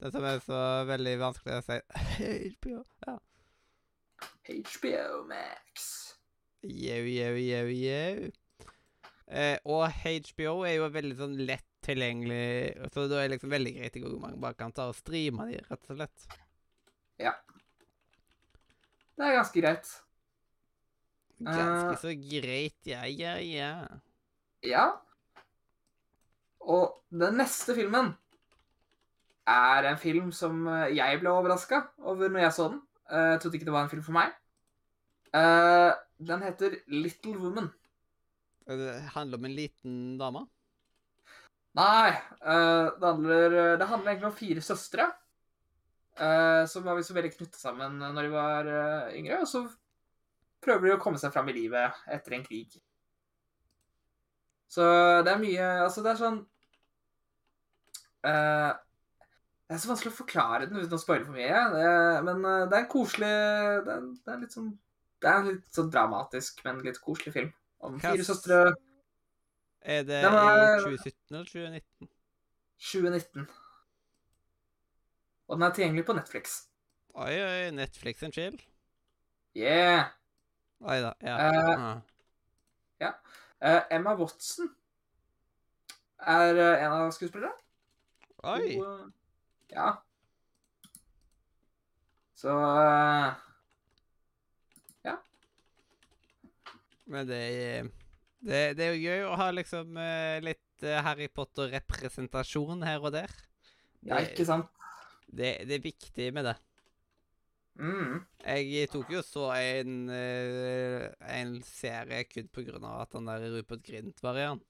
Det 0.05 0.11
som 0.13 0.25
er 0.29 0.41
så 0.45 0.57
veldig 0.85 1.13
vanskelig 1.17 1.55
å 1.57 1.61
si 1.65 1.77
HBO. 2.53 2.81
Ja. 3.07 3.15
HBO 4.45 5.23
Max. 5.25 5.85
Jau, 6.61 6.99
jau, 7.09 7.31
jau, 7.41 7.63
jau. 7.73 8.27
Eh, 9.25 9.55
og 9.65 9.87
HBO 9.89 10.59
er 10.69 10.75
jo 10.77 10.89
veldig 10.93 11.15
sånn 11.17 11.33
lett 11.49 11.65
tilgjengelig, 11.85 12.89
så 12.93 13.07
da 13.09 13.19
er 13.19 13.27
det 13.27 13.35
liksom 13.35 13.51
veldig 13.53 13.71
greit 13.79 13.97
hvor 14.01 14.13
man 14.21 14.37
bare 14.41 14.57
kan 14.57 14.73
ta 14.73 14.87
og 14.89 14.97
streame 14.97 15.47
de, 15.49 15.57
rett 15.65 15.89
og 15.89 15.97
slett. 15.99 16.27
Ja. 17.21 17.33
Det 19.15 19.25
er 19.25 19.37
ganske 19.39 19.61
greit. 19.63 19.89
Ganske 21.41 21.95
Eh. 21.95 22.01
så 22.01 22.13
greit, 22.29 22.77
ja, 22.89 23.01
ja, 23.09 23.35
ja. 23.41 23.71
Ja. 24.65 24.85
Og 26.61 27.01
den 27.09 27.37
neste 27.41 27.73
filmen 27.77 28.13
er 29.45 29.85
en 29.91 29.99
film 30.01 30.31
som 30.33 30.65
eh, 30.71 30.95
jeg 30.97 31.21
ble 31.21 31.31
overraska 31.31 31.83
over 32.09 32.31
når 32.31 32.47
jeg 32.47 32.55
så 32.57 32.67
den. 32.71 32.81
Eh, 33.11 33.31
Jeg 33.35 33.41
trodde 33.41 33.59
ikke 33.59 33.67
det 33.69 33.75
var 33.75 33.85
en 33.85 33.91
film 33.93 34.05
for 34.05 34.17
meg. 34.17 34.33
Eh, 35.35 35.91
Den 36.25 36.45
heter 36.45 36.77
Little 36.87 37.37
Woman. 37.37 37.69
Det 38.65 38.93
handler 39.13 39.37
om 39.37 39.45
en 39.45 39.55
liten 39.55 39.95
dame. 40.17 40.45
Nei, 41.75 42.11
det 42.39 43.03
handler, 43.03 43.75
det 43.77 43.87
handler 43.89 44.11
egentlig 44.13 44.29
om 44.29 44.37
fire 44.37 44.61
søstre. 44.63 45.09
som 46.71 46.85
var 46.87 47.01
så 47.03 47.13
veldig 47.13 47.33
knytta 47.35 47.59
sammen 47.59 47.97
når 47.99 48.23
de 48.23 48.29
var 48.31 48.69
yngre. 49.11 49.41
Og 49.43 49.47
så 49.51 49.65
prøver 50.63 50.87
de 50.87 50.93
å 50.95 51.01
komme 51.03 51.19
seg 51.19 51.33
fram 51.35 51.51
i 51.51 51.57
livet 51.57 51.99
etter 52.07 52.37
en 52.37 52.45
krig. 52.47 52.79
Så 54.71 54.87
det 55.27 55.33
er 55.35 55.43
mye 55.43 55.67
Altså, 55.83 56.01
det 56.01 56.13
er 56.15 56.23
sånn 56.23 56.39
Det 59.65 59.73
er 59.73 59.81
så 59.81 59.89
vanskelig 59.89 60.11
å 60.13 60.17
forklare 60.19 60.67
den 60.69 60.77
uten 60.77 60.93
å 60.93 61.01
spoile 61.01 61.25
for 61.25 61.33
mye. 61.33 61.61
Det, 61.73 61.85
men 62.27 62.43
eh, 62.45 62.65
det 62.69 62.77
er 62.77 62.83
en 62.83 62.91
koselig 62.91 63.29
det 63.87 63.93
er, 63.95 64.03
det 64.27 64.33
er 64.33 64.41
litt 64.43 64.53
sånn 64.53 64.67
Det 65.23 65.29
er 65.31 65.39
en 65.39 65.47
litt 65.49 65.79
sånn 65.79 65.89
dramatisk, 65.93 66.59
men 66.67 66.83
litt 66.85 66.99
koselig 67.01 67.33
film. 67.33 67.49
Om 67.85 67.95
Hva 67.97 68.11
fire 68.13 68.27
søstre 68.27 68.59
Er 69.81 70.05
det 70.05 70.21
var- 70.21 70.59
i 70.59 70.83
2017 70.83 71.15
eller 71.33 71.49
2019? 71.49 72.11
2019. 72.91 73.47
Og 75.47 75.57
den 75.57 75.65
er 75.65 75.73
tilgjengelig 75.73 76.05
på 76.05 76.13
Netflix. 76.17 76.55
Oi, 77.15 77.33
oi, 77.41 77.71
Netflix 77.71 78.23
and 78.23 78.33
chill. 78.33 78.57
Yeah! 79.55 80.11
Oi 80.81 80.97
da, 81.01 81.13
ja. 81.23 81.35
Uh, 81.37 82.01
ja. 82.99 83.11
Uh, 83.63 83.81
Emma 83.89 84.13
Watson 84.19 84.69
er 86.19 86.57
en 86.59 86.91
av 86.91 87.13
skuespillerne. 87.15 87.53
Oi! 88.43 88.75
Hun, 88.75 89.13
ja. 89.73 89.91
Så 92.35 92.53
Ja. 95.05 95.15
Men 97.05 97.27
det 97.29 97.43
det, 98.45 98.77
det 98.77 98.85
er 98.85 98.93
jo 98.93 99.09
gøy 99.09 99.23
å 99.25 99.37
ha 99.39 99.49
liksom 99.55 99.97
eh, 99.97 100.37
litt 100.45 100.85
eh, 100.85 101.01
Harry 101.01 101.25
Potter-representasjon 101.33 102.83
her 102.85 103.01
og 103.01 103.15
der. 103.15 103.31
Ja, 104.05 104.19
ikke 104.21 104.45
sant? 104.45 104.69
Det, 105.25 105.65
det 105.65 105.79
er 105.79 105.85
viktig 105.85 106.27
med 106.35 106.45
det. 106.51 106.55
Mm. 107.81 108.21
Jeg 108.45 108.87
tok 108.93 109.09
jo 109.11 109.23
så 109.25 109.49
en, 109.57 110.05
eh, 110.13 111.07
en 111.39 111.57
serie 111.65 112.21
kun 112.29 112.51
på 112.53 112.63
grunn 112.69 112.85
av 112.85 113.01
at 113.07 113.17
han 113.17 113.31
der 113.31 113.49
Rupert 113.57 113.83
Grint 113.87 114.21
var 114.23 114.37
i 114.39 114.45
han. 114.45 114.61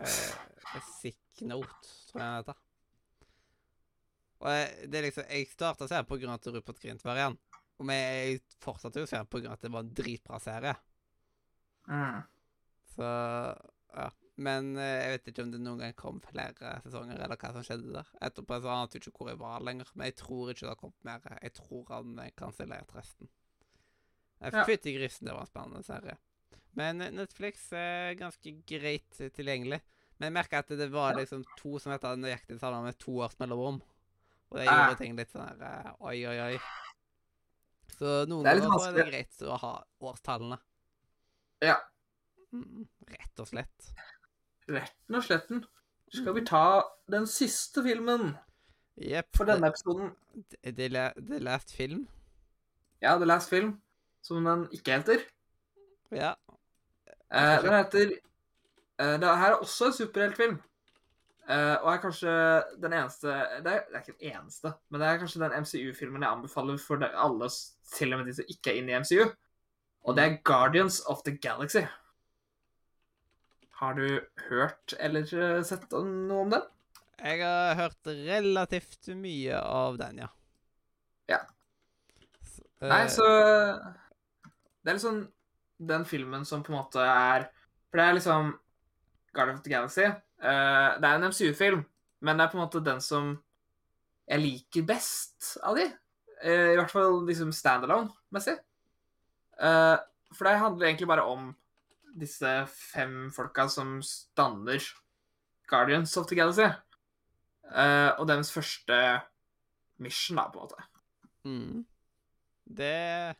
Uh, 0.00 0.80
Sick 0.98 1.42
Note, 1.44 1.88
tror 2.08 2.20
jeg 2.20 2.26
han 2.26 2.36
heter. 2.40 2.58
Og 4.40 4.48
jeg, 4.54 4.88
det 4.88 5.00
er 5.00 5.06
liksom, 5.08 5.26
jeg 5.28 5.48
starta 5.50 5.88
serien 5.88 6.30
av 6.30 6.38
at 6.38 6.48
Rupert 6.54 6.80
Grint 6.80 7.04
var 7.04 7.20
igjen. 7.20 7.36
Og 7.80 7.92
jeg, 7.92 8.40
fortsatte 8.60 9.02
jo 9.02 9.08
serien 9.08 9.28
av 9.28 9.52
at 9.54 9.66
det 9.66 9.72
var 9.72 9.84
en 9.84 9.92
dritbra 10.00 10.40
serie. 10.42 10.74
Mm. 11.90 12.22
Så 12.94 13.10
ja. 13.96 14.08
Men 14.40 14.72
eh, 14.80 14.96
jeg 15.02 15.12
vet 15.12 15.30
ikke 15.30 15.44
om 15.44 15.50
det 15.52 15.60
noen 15.60 15.82
gang 15.82 15.94
kom 15.98 16.20
flere 16.24 16.78
sesonger, 16.84 17.18
eller 17.20 17.36
hva 17.40 17.50
som 17.52 17.64
skjedde 17.66 17.92
der. 17.92 18.08
Etterpå 18.24 18.56
så 18.62 18.72
ante 18.72 18.96
jeg 18.96 19.04
ikke 19.04 19.18
hvor 19.18 19.32
jeg 19.32 19.40
var 19.42 19.64
lenger, 19.66 19.90
men 19.92 20.08
jeg 20.08 20.16
tror 20.22 20.52
ikke 20.52 20.64
det 20.64 20.72
har 20.72 20.80
kommet 20.80 21.06
mer. 21.08 21.26
Jeg 21.44 21.54
tror 21.58 21.92
han 21.92 22.16
eh, 22.24 22.32
kansellerte 22.38 22.96
resten. 22.96 23.30
Ja. 24.40 24.64
Fytti 24.64 24.94
grisen, 24.96 25.28
det 25.28 25.36
var 25.36 25.44
en 25.44 25.50
spennende 25.50 25.84
serie. 25.84 26.16
Men 26.78 27.04
eh, 27.04 27.12
Netflix 27.12 27.68
er 27.76 28.16
ganske 28.20 28.54
greit 28.70 29.20
tilgjengelig. 29.36 29.82
Men 30.16 30.30
jeg 30.30 30.36
merka 30.36 30.64
at 30.64 30.72
det 30.76 30.88
var 30.92 31.16
liksom 31.16 31.44
to 31.56 31.78
som 31.80 31.92
het 31.92 32.04
nøyaktig 32.20 32.56
det 32.56 32.62
samme 32.62 32.80
med 32.84 32.98
to 33.00 33.18
års 33.20 33.36
mellomrom. 33.40 33.80
Og 34.50 34.58
det 34.58 34.66
Ah. 34.68 34.88
gjorde 34.88 34.98
ting 34.98 35.16
litt 35.16 35.30
sånn 35.30 35.46
her 35.46 35.62
eh, 35.62 35.90
oi, 36.00 36.16
oi, 36.26 36.38
oi. 36.48 36.60
Så 37.98 38.14
noen 38.30 38.46
er 38.46 38.58
ganger 38.60 38.78
så 38.78 38.88
er 38.88 38.96
det 38.96 39.06
greit 39.10 39.42
å 39.46 39.58
ha 39.60 39.72
årstallene. 40.00 40.58
Ja. 41.62 41.76
Mm, 42.52 42.86
rett 43.12 43.42
og 43.42 43.46
slett. 43.50 43.90
Retten 44.70 45.18
og 45.18 45.26
sletten. 45.26 45.64
Skal 46.10 46.34
vi 46.34 46.42
ta 46.48 46.82
den 47.10 47.26
siste 47.30 47.84
filmen 47.86 48.32
yep. 48.98 49.28
for 49.36 49.46
denne 49.46 49.68
episoden? 49.70 50.10
Det, 50.50 50.72
det, 50.78 50.88
la- 50.90 51.12
last 51.38 51.70
film. 51.76 52.08
Ja, 53.02 53.16
The 53.18 53.24
Last 53.24 53.48
Film, 53.48 53.80
som 54.22 54.44
den 54.44 54.66
ikke 54.74 54.98
heter. 54.98 55.22
Ja. 56.12 56.34
Eh, 57.30 57.62
den 57.62 57.72
heter 57.72 58.10
eh, 58.98 59.14
Det 59.22 59.36
her 59.38 59.52
er 59.54 59.60
også 59.62 59.86
en 59.86 59.92
superheltfilm. 59.96 60.58
Eh, 61.50 61.76
og 61.82 61.88
er 61.90 62.02
kanskje 62.02 62.32
den 62.78 62.92
eneste 62.94 63.30
det 63.64 63.72
er, 63.72 63.86
det 63.88 63.96
er 63.96 64.02
ikke 64.04 64.18
den 64.20 64.34
eneste, 64.36 64.70
men 64.88 65.02
det 65.02 65.06
er 65.08 65.16
kanskje 65.18 65.40
den 65.42 65.64
MCU-filmen 65.64 66.22
jeg 66.22 66.30
anbefaler 66.36 66.76
for 66.78 67.02
alle, 67.08 67.48
til 67.90 68.14
og 68.14 68.20
med 68.20 68.30
de 68.30 68.34
som 68.38 68.52
ikke 68.52 68.70
er 68.70 68.78
inne 68.78 68.92
i 68.92 69.00
MCU. 69.02 69.24
Og 70.06 70.16
det 70.16 70.24
er 70.24 70.36
Guardians 70.46 71.00
of 71.10 71.24
the 71.26 71.34
Galaxy. 71.36 71.82
Har 73.80 73.96
du 73.98 74.20
hørt 74.50 74.94
eller 75.00 75.26
eh, 75.26 75.62
sett 75.66 75.90
noe 75.90 76.44
om 76.44 76.54
den? 76.54 76.68
Jeg 77.20 77.42
har 77.42 77.74
hørt 77.76 78.06
relativt 78.06 79.10
mye 79.18 79.58
av 79.58 79.98
den, 80.00 80.22
ja. 80.22 80.30
Ja. 81.32 81.42
Så, 82.46 82.64
Nei, 82.86 83.02
eh, 83.02 83.12
så 83.12 83.26
Det 84.80 84.88
er 84.88 84.96
liksom 84.96 85.24
den 85.90 86.04
filmen 86.04 86.44
som 86.44 86.62
på 86.62 86.72
en 86.72 86.78
måte 86.78 87.04
er 87.04 87.50
For 87.90 88.00
det 88.00 88.06
er 88.06 88.16
liksom 88.16 88.58
Guardians 89.32 89.60
of 89.60 89.64
the 89.64 89.70
Galaxy. 89.70 90.06
Eh, 90.42 90.88
det 91.00 91.08
er 91.08 91.16
en 91.16 91.28
MCU-film, 91.30 91.84
men 92.20 92.38
det 92.38 92.44
er 92.44 92.52
på 92.52 92.58
en 92.58 92.64
måte 92.64 92.84
den 92.84 93.00
som 93.04 93.32
jeg 94.30 94.42
liker 94.42 94.86
best 94.86 95.56
av 95.66 95.78
de. 95.78 95.88
Uh, 96.40 96.72
I 96.72 96.76
hvert 96.78 96.92
fall 96.92 97.18
liksom 97.28 97.50
standalone-messig. 97.52 98.54
Uh, 99.60 99.98
for 100.32 100.46
det 100.46 100.60
handler 100.62 100.88
egentlig 100.88 101.08
bare 101.10 101.26
om 101.26 101.50
disse 102.20 102.52
fem 102.70 103.28
folka 103.34 103.66
som 103.70 103.98
danner 104.38 104.84
Guardians 105.70 106.16
of 106.16 106.28
the 106.30 106.38
Galaxy. 106.38 106.66
Og 108.18 108.24
deres 108.26 108.50
første 108.50 108.96
mission, 110.02 110.40
da, 110.40 110.48
på 110.50 110.58
en 110.58 110.64
måte. 110.66 110.86
Mm. 111.46 111.84
Det 112.66 113.36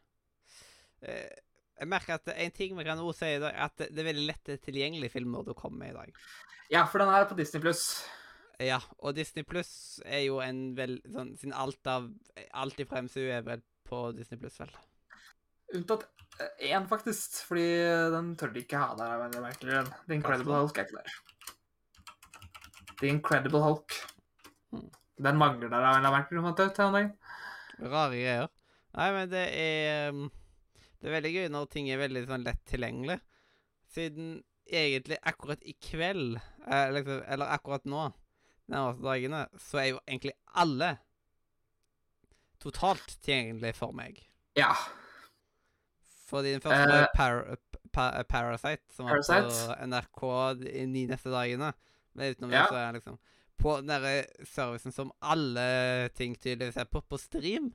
Jeg 1.80 1.88
merker 1.88 2.18
at 2.18 2.30
en 2.34 2.52
ting 2.52 2.76
vi 2.76 2.84
kan 2.84 3.00
også 3.00 3.24
si, 3.24 3.34
i 3.38 3.42
dag, 3.42 3.56
at 3.56 3.80
det 3.80 4.02
er 4.02 4.10
veldig 4.10 4.26
lett 4.28 4.50
tilgjengelige 4.66 5.14
filmer 5.14 5.46
du 5.46 5.54
kommer 5.56 5.86
med 5.86 5.94
i 5.94 5.96
dag. 5.96 6.24
Ja, 6.70 6.84
for 6.84 7.02
den 7.02 7.08
er 7.08 7.24
på 7.26 7.38
Disney 7.38 7.62
pluss. 7.64 8.02
Ja, 8.60 8.76
og 9.00 9.16
Disney 9.16 9.44
Pluss 9.48 10.00
er 10.04 10.26
jo 10.26 10.40
en 10.44 10.74
vel 10.76 10.98
sånn 11.08 11.30
Siden 11.40 11.54
alt 11.56 11.88
av 11.88 12.10
Alt 12.60 12.82
ifra 12.82 13.00
MCU 13.00 13.22
er 13.32 13.44
vel 13.46 13.62
på 13.88 14.02
Disney 14.12 14.36
Pluss, 14.38 14.58
vel. 14.60 14.74
Unntatt 15.74 16.04
én, 16.60 16.84
faktisk. 16.90 17.40
Fordi 17.48 17.64
den 18.14 18.34
tør 18.38 18.52
de 18.54 18.62
ikke 18.62 18.78
ha 18.78 18.92
der. 18.98 19.14
av 19.16 19.24
en 19.24 19.38
er 19.38 19.44
merkelig. 19.48 19.80
The 20.06 20.18
Incredible 20.18 20.60
Hulk 20.60 20.78
er 20.78 20.86
ikke 20.86 21.00
der. 21.00 21.16
The 23.00 23.10
Incredible 23.10 23.62
Hulk. 23.64 23.96
Hmm. 24.70 24.86
Den 25.24 25.40
mangler 25.40 25.72
der 25.72 25.88
av 25.88 25.98
en 25.98 26.10
merkelig 26.12 26.44
grunn. 26.44 27.10
Rare 27.80 28.12
greier. 28.12 28.52
Nei, 28.98 29.08
men 29.16 29.32
det 29.32 29.46
er 29.56 30.14
um, 30.14 30.28
Det 31.00 31.08
er 31.08 31.16
veldig 31.16 31.32
gøy 31.34 31.48
når 31.52 31.68
ting 31.72 31.88
er 31.90 32.00
veldig 32.02 32.22
sånn 32.28 32.44
lett 32.44 32.60
tilgjengelig. 32.68 33.18
Siden 33.90 34.32
egentlig 34.70 35.18
akkurat 35.26 35.62
i 35.66 35.74
kveld, 35.82 36.36
eh, 36.66 36.90
liksom, 36.94 37.22
eller 37.26 37.54
akkurat 37.56 37.86
nå, 37.88 38.02
de 38.66 38.74
nærmeste 38.74 39.02
dagene, 39.06 39.40
så 39.58 39.80
er 39.82 39.86
jo 39.90 40.00
egentlig 40.06 40.34
alle 40.60 40.90
totalt 42.60 43.16
tilgjengelig 43.24 43.74
for 43.78 43.96
meg. 43.96 44.20
Ja. 44.58 44.74
Fordi 46.30 46.52
den 46.54 46.62
første 46.62 46.86
var 46.92 47.08
par, 47.16 47.40
Par 47.90 48.22
Parasite, 48.30 48.84
som 48.94 49.08
var 49.08 49.18
på 49.24 49.74
NRK 49.88 50.20
de 50.60 50.86
ni 50.86 51.06
neste 51.10 51.32
dagene. 51.32 51.72
Men 52.14 52.34
utenom 52.34 52.52
Ja. 52.52 52.62
det, 52.62 52.68
så 52.68 52.76
er 52.76 52.92
liksom 52.92 53.18
på 53.60 53.76
den 53.80 53.90
derre 53.90 54.46
servicen 54.46 54.92
som 54.92 55.10
alle 55.20 56.08
ting 56.14 56.36
tydeligvis 56.36 56.76
er 56.76 56.84
på, 56.84 57.00
på 57.02 57.18
stream. 57.18 57.72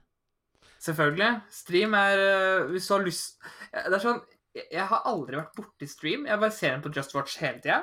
Selvfølgelig. 0.79 1.29
Stream 1.51 1.93
er 1.97 2.21
øh, 2.21 2.71
Hvis 2.71 2.87
du 2.87 2.93
har 2.93 3.05
lyst 3.05 3.37
Det 3.73 3.93
er 3.97 4.03
sånn 4.03 4.21
Jeg 4.55 4.87
har 4.91 5.07
aldri 5.09 5.39
vært 5.39 5.55
borti 5.57 5.87
stream. 5.89 6.27
Jeg 6.29 6.39
bare 6.39 6.55
ser 6.55 6.75
den 6.75 6.83
på 6.85 6.91
Just 6.95 7.15
Watch 7.15 7.39
hele 7.41 7.59
tida. 7.63 7.81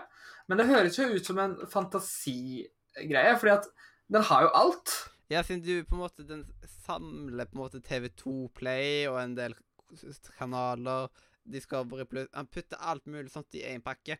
Men 0.48 0.58
det 0.58 0.68
høres 0.70 0.98
jo 0.98 1.08
ut 1.12 1.26
som 1.26 1.38
en 1.38 1.56
fantasigreie, 1.70 3.34
fordi 3.38 3.52
at 3.52 3.68
den 4.12 4.24
har 4.28 4.46
jo 4.46 4.54
alt. 4.56 4.94
Ja, 5.32 5.42
siden 5.44 5.62
du 5.64 5.84
på 5.88 5.96
en 5.96 6.02
måte 6.02 6.24
Den 6.28 6.46
samler 6.82 7.48
på 7.48 7.56
en 7.56 7.62
måte 7.62 7.82
TV2 7.84 8.48
Play 8.56 9.06
og 9.08 9.20
en 9.20 9.36
del 9.36 9.54
kanaler, 10.38 11.12
Discovery 11.44 12.06
Plus 12.08 12.28
Han 12.32 12.48
putter 12.48 12.80
alt 12.80 13.06
mulig 13.06 13.30
sånt 13.32 13.52
i 13.56 13.64
én 13.68 13.84
pakke. 13.84 14.18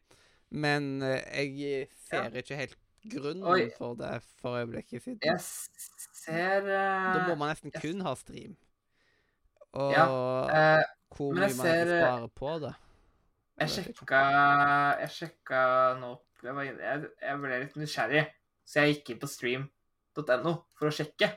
Men 0.53 1.01
eh, 1.03 1.25
jeg 1.57 1.89
ser 2.05 2.37
ikke 2.37 2.59
helt 2.59 2.79
grunnen 3.11 3.45
Oi. 3.45 3.71
for 3.79 3.95
det 3.99 4.23
for 4.41 4.59
øyeblikket 4.61 5.03
siden. 5.03 5.19
Jeg 5.25 5.41
ser 5.41 6.63
uh, 6.63 7.15
Da 7.17 7.25
må 7.29 7.35
man 7.41 7.51
nesten 7.53 7.73
jeg- 7.75 7.83
kun 7.83 8.01
ha 8.07 8.15
stream. 8.15 8.57
Og 9.73 9.93
eh, 9.93 10.83
hvor 11.17 11.33
mye 11.33 11.41
man 11.49 11.51
ser, 11.57 11.89
eh, 11.89 12.03
sparer 12.05 12.29
på 12.37 12.51
det. 12.61 12.75
Jeg 13.59 13.69
vet 13.69 13.97
sjekka 13.97 14.21
Jeg 15.01 15.11
sjekka 15.11 15.63
nå 16.01 16.11
jeg, 16.43 16.55
var, 16.55 16.63
jeg, 16.67 17.09
jeg 17.23 17.39
ble 17.39 17.59
litt 17.63 17.77
nysgjerrig, 17.79 18.23
så 18.67 18.83
jeg 18.83 18.97
gikk 18.97 19.11
inn 19.15 19.21
på 19.23 19.29
stream.no 19.31 20.55
for 20.75 20.91
å 20.91 20.95
sjekke. 20.95 21.29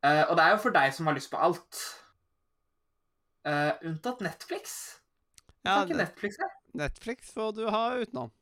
Uh, 0.00 0.24
og 0.30 0.36
det 0.38 0.44
er 0.46 0.54
jo 0.54 0.60
for 0.62 0.72
deg 0.72 0.94
som 0.96 1.10
har 1.10 1.18
lyst 1.18 1.28
på 1.30 1.36
alt. 1.36 1.80
Uh, 3.44 3.76
unntatt 3.90 4.22
Netflix. 4.24 4.78
Ja, 5.66 5.82
ikke 5.84 5.98
Netflix 6.00 6.40
her? 6.40 6.54
Netflix 6.80 7.34
får 7.36 7.52
du 7.58 7.66
ha 7.68 7.82
utenom. 8.00 8.32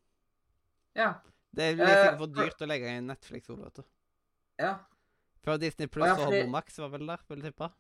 Ja. 0.95 1.17
Det 1.55 1.77
blir 1.77 1.87
sikkert 1.87 2.19
for 2.19 2.27
for- 2.27 2.35
dyrt 2.45 2.61
å 2.63 2.67
legge 2.69 2.89
inn 2.99 3.07
Netflix 3.09 3.51
over, 3.51 3.65
vet 3.65 3.75
du. 3.75 3.83
Ja. 4.59 4.79
Før 5.45 5.59
Disney 5.59 5.87
Plus 5.87 6.09
og 6.11 6.19
Hobo 6.27 6.47
Max 6.51 6.77
var 6.79 6.89
vel 6.91 7.07
der, 7.07 7.19
vil 7.29 7.41
jeg 7.43 7.53
tippe. 7.55 7.71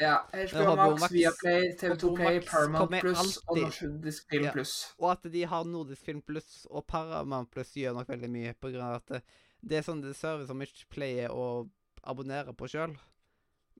ja. 0.00 0.16
HBO 0.32 0.76
Max, 0.98 1.12
Viaplay, 1.12 1.72
TV2 1.78 2.16
Play, 2.16 2.40
Paramount 2.40 2.90
Plus 3.00 3.38
og. 3.48 3.56
Nordisk 3.58 4.28
Film. 4.28 4.50
Plus. 4.52 4.94
Og 4.98 5.10
at 5.12 5.22
de 5.32 5.44
har 5.44 5.64
Nordisk 5.64 6.04
Film 6.04 6.20
Plus 6.22 6.66
og 6.70 6.86
Paramount 6.86 7.50
Plus 7.50 7.72
gjør 7.74 7.94
nok 7.94 8.08
veldig 8.08 8.30
mye 8.30 8.54
på 8.54 8.72
grunn 8.72 8.82
av 8.82 8.96
at 8.96 9.06
det, 9.06 9.22
det 9.62 9.78
er 9.78 9.82
sånne 9.82 10.14
service 10.14 10.48
som 10.48 10.60
ikke 10.60 10.86
pleier 10.90 11.30
å 11.30 11.68
abonnere 12.04 12.52
på 12.54 12.68
sjøl. 12.68 12.98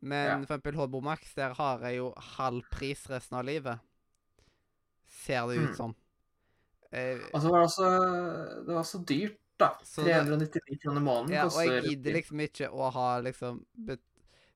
Men 0.01 0.27
Ja. 0.27 0.37
for 0.39 0.47
eksempel 0.47 0.75
HBO 0.75 1.01
Max, 1.03 1.35
der 1.35 1.53
har 1.55 1.81
jeg 1.81 1.97
jo 1.99 2.15
halv 2.17 2.63
pris 2.71 3.07
resten 3.11 3.37
av 3.39 3.45
livet. 3.45 3.79
Ser 5.07 5.47
det 5.49 5.57
ut 5.59 5.71
Mm. 5.71 5.77
som. 5.77 5.91
Eh, 5.91 6.04
Og 7.33 7.43
så 7.43 7.51
var 7.51 7.59
det 7.59 7.69
også 7.69 7.91
Det 8.67 8.75
var 8.75 8.89
så 8.89 9.01
dyrt, 9.09 9.39
da. 9.61 9.71
Så 9.87 10.03
399 10.03 10.81
kroner 10.83 11.01
måneden 11.05 11.37
ja, 11.37 11.45
og 11.47 11.61
jeg 11.63 11.85
gidder 11.89 12.19
liksom 12.19 12.43
ikke 12.45 12.71
å 12.71 12.91
ha 12.95 13.09
liksom 13.23 13.63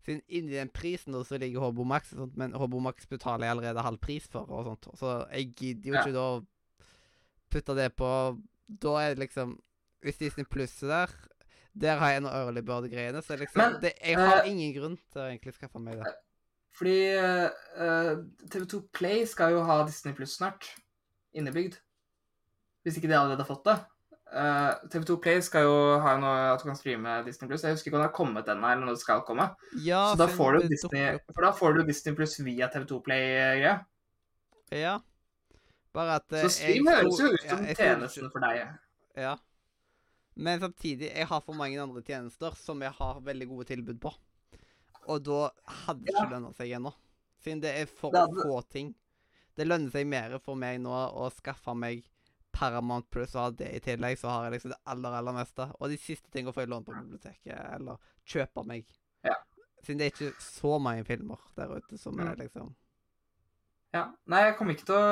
Siden 0.08 0.22
inni 0.26 0.54
den 0.54 0.70
prisen 0.72 1.12
da, 1.12 1.20
så 1.26 1.36
ligger 1.38 1.66
HBO 1.66 1.84
Max, 1.84 2.14
sånt, 2.14 2.36
men 2.38 2.54
HBO 2.56 2.80
Max 2.80 3.06
betaler 3.10 3.44
jeg 3.44 3.56
allerede 3.56 3.82
halv 3.84 3.98
pris 4.00 4.28
for. 4.30 4.48
og 4.48 4.64
sånt. 4.70 4.86
Så 4.96 5.16
jeg 5.34 5.52
gidder 5.58 5.90
jo 5.90 5.94
Ja. 5.94 6.02
ikke 6.02 6.14
da 6.14 6.26
å 6.38 6.46
putte 7.50 7.74
det 7.76 7.90
på 7.96 8.10
Da 8.68 8.94
er 9.02 9.14
det 9.14 9.28
liksom 9.28 9.58
Hvis 10.04 10.18
Disney 10.18 10.44
Pluss 10.44 10.82
er 10.82 10.88
der 10.88 11.14
Der 11.74 11.98
har 11.98 12.10
jeg 12.10 12.22
noe 12.22 12.32
early 12.32 12.60
bird-greiene, 12.60 13.22
så 13.22 13.36
liksom 13.36 13.56
Men, 13.56 13.80
det, 13.82 13.92
Jeg 14.04 14.16
har 14.16 14.42
uh, 14.42 14.48
ingen 14.48 14.74
grunn 14.74 14.96
til 15.12 15.22
å 15.22 15.28
egentlig 15.28 15.54
skaffe 15.54 15.78
meg 15.78 16.00
det. 16.00 16.14
Fordi 16.78 16.96
uh, 17.18 18.22
TV2 18.50 18.82
Play 18.94 19.24
skal 19.26 19.52
jo 19.52 19.62
ha 19.66 19.84
Disney 19.86 20.14
Pluss 20.14 20.36
snart. 20.38 20.66
Innebygd. 21.34 21.78
Hvis 22.88 22.96
ikke 22.98 23.10
de 23.12 23.16
allerede 23.18 23.44
har 23.44 23.48
fått 23.48 23.66
det. 23.68 23.76
Uh, 24.28 24.74
TV2 24.92 25.14
Play 25.24 25.38
skal 25.44 25.64
jo 25.64 25.76
ha 26.04 26.10
noe 26.20 26.40
at 26.52 26.60
du 26.60 26.66
kan 26.68 26.76
streame 26.76 27.14
Disney 27.24 27.48
Plus. 27.48 27.62
Jeg 27.64 27.76
husker 27.76 27.88
ikke 27.88 27.96
om 27.96 28.02
det 28.02 28.08
har 28.10 28.16
kommet 28.16 28.48
ennå, 28.52 28.68
eller 28.68 28.84
når 28.84 28.96
det 28.98 29.02
skal 29.02 29.22
komme. 29.28 29.46
Ja, 29.84 30.02
Så 30.12 30.18
da 30.20 30.26
får 30.28 30.58
du 30.58 30.66
Disney, 30.72 31.06
for 31.32 31.46
da 31.46 31.52
får 31.56 31.78
du 31.78 31.82
Disney 31.88 32.16
Plus 32.18 32.34
via 32.44 32.68
TV2 32.72 32.98
Play-greia. 33.06 33.72
Ja. 34.76 34.98
Bare 35.96 36.18
at 36.20 36.32
eh, 36.36 36.44
Så 36.44 36.50
stream 36.58 36.90
høres 36.92 37.20
jo 37.22 37.30
ut 37.32 37.44
som 37.48 37.64
ja, 37.64 37.76
tjenesten 37.78 38.28
for 38.34 38.44
deg. 38.44 38.66
Ja. 39.16 39.32
Men 40.38 40.60
samtidig, 40.60 41.08
jeg 41.08 41.26
har 41.32 41.40
for 41.42 41.56
mange 41.56 41.80
andre 41.82 42.04
tjenester 42.04 42.54
som 42.60 42.84
jeg 42.84 42.92
har 43.00 43.24
veldig 43.24 43.48
gode 43.48 43.66
tilbud 43.72 43.96
på. 44.04 44.12
Og 45.08 45.24
da 45.24 45.48
hadde 45.86 46.04
det 46.04 46.12
ikke 46.12 46.26
Ja. 46.28 46.30
lønnet 46.36 46.60
seg 46.60 46.76
ennå. 46.76 46.92
Siden 47.40 47.64
det 47.64 47.72
er 47.80 47.88
for 47.88 48.12
få 48.12 48.60
ting. 48.68 48.92
Det 49.56 49.66
lønner 49.66 49.90
seg 49.90 50.06
mer 50.06 50.36
for 50.44 50.54
meg 50.54 50.82
nå 50.84 50.92
å 50.92 51.32
skaffe 51.32 51.72
meg 51.74 52.04
Paramount 52.58 53.06
Plus 53.14 53.34
og 53.36 53.42
har 53.44 53.54
det 53.60 53.70
i 53.76 53.82
tillegg, 53.84 54.18
så 54.18 54.32
har 54.32 54.48
jeg 54.48 54.56
liksom 54.56 54.72
det 54.74 54.80
aller, 54.90 55.14
aller 55.20 55.36
meste. 55.36 55.68
Og 55.78 55.92
de 55.92 55.98
siste 56.02 56.30
tingene 56.34 56.52
får 56.56 56.64
jeg 56.66 56.72
låne 56.72 56.88
på 56.88 56.96
biblioteket, 56.96 57.54
eller 57.76 58.00
kjøpe 58.28 58.64
meg. 58.66 58.90
Ja. 59.26 59.36
Siden 59.86 60.00
det 60.02 60.08
er 60.08 60.14
ikke 60.16 60.42
så 60.42 60.74
mange 60.82 61.04
filmer 61.06 61.40
der 61.56 61.76
ute 61.78 61.98
som 62.02 62.18
er 62.18 62.34
Mm. 62.34 62.40
liksom 62.42 62.74
Ja. 63.94 64.02
Nei, 64.26 64.40
jeg 64.44 64.56
kommer 64.58 64.74
ikke 64.74 64.84
til 64.84 64.94
å 64.98 65.04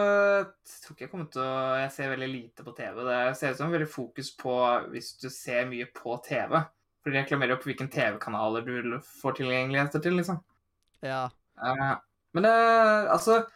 Jeg 0.44 0.80
tror 0.82 0.92
ikke 0.96 1.04
jeg 1.06 1.10
kommer 1.10 1.30
til 1.32 1.40
å 1.40 1.76
Jeg 1.80 1.92
ser 1.92 2.10
veldig 2.10 2.28
lite 2.28 2.64
på 2.66 2.74
TV. 2.76 3.04
Det 3.06 3.36
ser 3.38 3.50
ut 3.54 3.56
som 3.56 3.72
veldig 3.72 3.88
fokus 3.88 4.30
på 4.36 4.56
hvis 4.90 5.14
du 5.22 5.30
ser 5.30 5.64
mye 5.70 5.86
på 5.94 6.18
TV. 6.26 6.60
For 7.02 7.10
de 7.10 7.22
reklamerer 7.22 7.54
jo 7.54 7.60
på 7.62 7.70
hvilke 7.70 7.88
TV-kanaler 7.88 8.66
du 8.66 8.98
får 9.22 9.36
tilgjengeligheter 9.38 10.02
til, 10.02 10.12
liksom. 10.18 10.42
Ja. 11.02 11.30
Eh, 11.62 11.96
men 12.34 12.42
det 12.42 12.52
Altså 13.08 13.46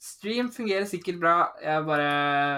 Stream 0.00 0.48
fungerer 0.52 0.86
sikkert 0.88 1.18
bra. 1.20 1.34
Jeg 1.60 1.84
bare 1.84 2.08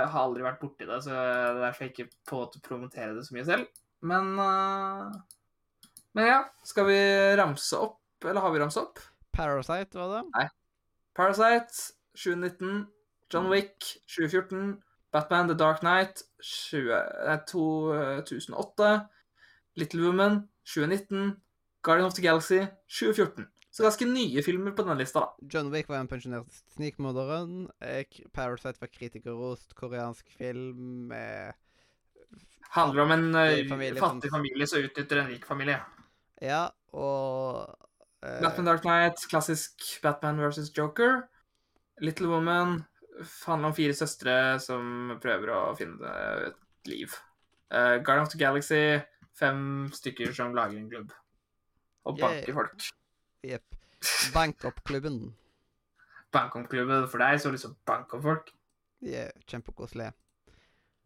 har 0.06 0.18
aldri 0.20 0.44
vært 0.44 0.60
borti 0.62 0.86
det, 0.86 1.00
så 1.02 1.10
det 1.10 1.22
er 1.40 1.60
derfor 1.64 1.84
jeg 1.84 1.92
ikke 1.92 2.20
på 2.30 2.42
til 2.52 2.62
å 2.62 2.66
promotere 2.68 3.16
det 3.16 3.24
så 3.26 3.34
mye 3.34 3.46
selv. 3.48 3.80
Men 4.06 4.30
uh, 4.38 5.10
Men 6.14 6.28
ja, 6.28 6.38
skal 6.66 6.86
vi 6.86 7.00
ramse 7.40 7.78
opp, 7.78 7.98
eller 8.22 8.44
har 8.44 8.54
vi 8.54 8.62
ramse 8.62 8.82
opp? 8.82 9.00
Parasite, 9.34 9.96
var 9.98 10.10
det? 10.12 10.22
Nei. 10.36 10.46
Parasite 11.16 11.94
2019, 12.14 12.86
John 13.32 13.48
Wick 13.50 13.88
2014, 14.12 14.82
Batman 15.12 15.48
The 15.48 15.56
Dark 15.58 15.80
Knight 15.82 16.22
20, 16.44 16.92
nei, 17.26 17.38
2008, 17.48 18.92
Little 19.80 20.04
Woman 20.04 20.42
2019, 20.68 21.40
Guardian 21.82 22.06
of 22.06 22.14
the 22.14 22.22
Galaxy 22.22 22.60
2014. 22.88 23.48
Så 23.72 23.82
ganske 23.86 24.04
nye 24.04 24.42
filmer 24.44 24.74
på 24.76 24.84
denne 24.84 24.98
lista, 25.00 25.20
da. 25.24 25.48
John 25.48 25.70
Wick 25.72 25.88
var 25.88 26.02
en 26.02 26.08
pensjonert 26.10 26.52
snikmorderen. 26.74 27.70
eh, 27.80 28.04
Parasite 28.32 28.80
var 28.82 28.90
kritikerrost, 28.92 29.72
koreansk 29.74 30.28
film 30.36 31.08
med 31.08 31.54
Handler 32.72 33.02
om 33.02 33.10
en 33.10 33.32
familie 33.68 34.00
Fattig 34.00 34.30
som- 34.30 34.38
familie 34.38 34.66
som 34.66 34.78
utnytter 34.80 35.16
en 35.20 35.26
rik 35.28 35.44
familie. 35.46 35.80
Ja, 36.40 36.70
og 36.92 37.68
uh... 38.24 38.40
Batman 38.40 38.64
Dark 38.66 38.80
Knight, 38.82 39.24
klassisk 39.28 40.00
Batman 40.02 40.38
versus 40.40 40.70
Joker. 40.76 41.28
Little 42.00 42.28
Woman, 42.28 42.84
handler 43.46 43.68
om 43.68 43.74
fire 43.76 43.92
søstre 43.94 44.58
som 44.60 45.18
prøver 45.20 45.52
å 45.52 45.76
finne 45.76 46.14
et 46.48 46.88
liv. 46.88 47.12
Uh, 47.72 48.00
Guardian 48.04 48.24
of 48.26 48.32
the 48.32 48.38
Galaxy, 48.40 49.00
fem 49.36 49.88
stykker 49.92 50.32
som 50.34 50.54
lager 50.56 50.78
en 50.78 50.90
klubb. 50.90 51.12
Og 52.04 52.18
Yeah. 52.18 52.28
banker 52.40 52.52
folk. 52.52 52.88
Jepp. 53.42 53.76
Bank 54.34 54.64
opp-klubben. 54.64 55.34
Bank 56.32 56.56
opp 56.56 56.68
klubben 56.70 57.06
for 57.10 57.22
deg, 57.22 57.38
så 57.40 57.48
har 57.48 57.52
du 57.52 57.58
lyst 57.58 57.66
til 57.66 57.74
å 57.74 57.86
banke 57.88 58.18
om 58.18 58.24
folk. 58.24 58.52
De 59.02 59.14
er 59.18 59.32
kjempekoselig. 59.50 60.12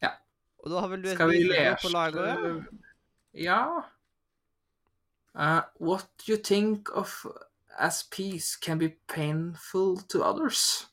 Ja. 0.04 0.12
Og 0.62 0.72
da 0.72 0.82
har 0.84 0.92
vel 0.92 1.04
du 1.04 1.10
et 1.10 1.22
lysende 1.32 1.76
på 1.82 1.92
laget? 1.94 2.66
Ja. 3.36 3.60
Uh, 5.36 5.62
what 5.80 6.08
you 6.28 6.36
think 6.36 6.88
of 6.96 7.26
as 7.78 8.02
peace 8.02 8.56
can 8.56 8.78
be 8.78 8.90
painful 9.08 9.96
to 10.08 10.22
others. 10.24 10.86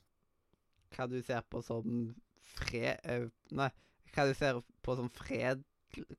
Hva 0.96 1.08
du 1.10 1.20
ser 1.22 1.44
på 1.50 1.62
som 1.64 2.14
fred 2.54 3.00
eh, 3.08 3.24
Nei, 3.56 3.70
hva 4.14 4.26
du 4.28 4.34
ser 4.36 4.60
på 4.84 4.96
som 4.98 5.08
fred 5.10 5.64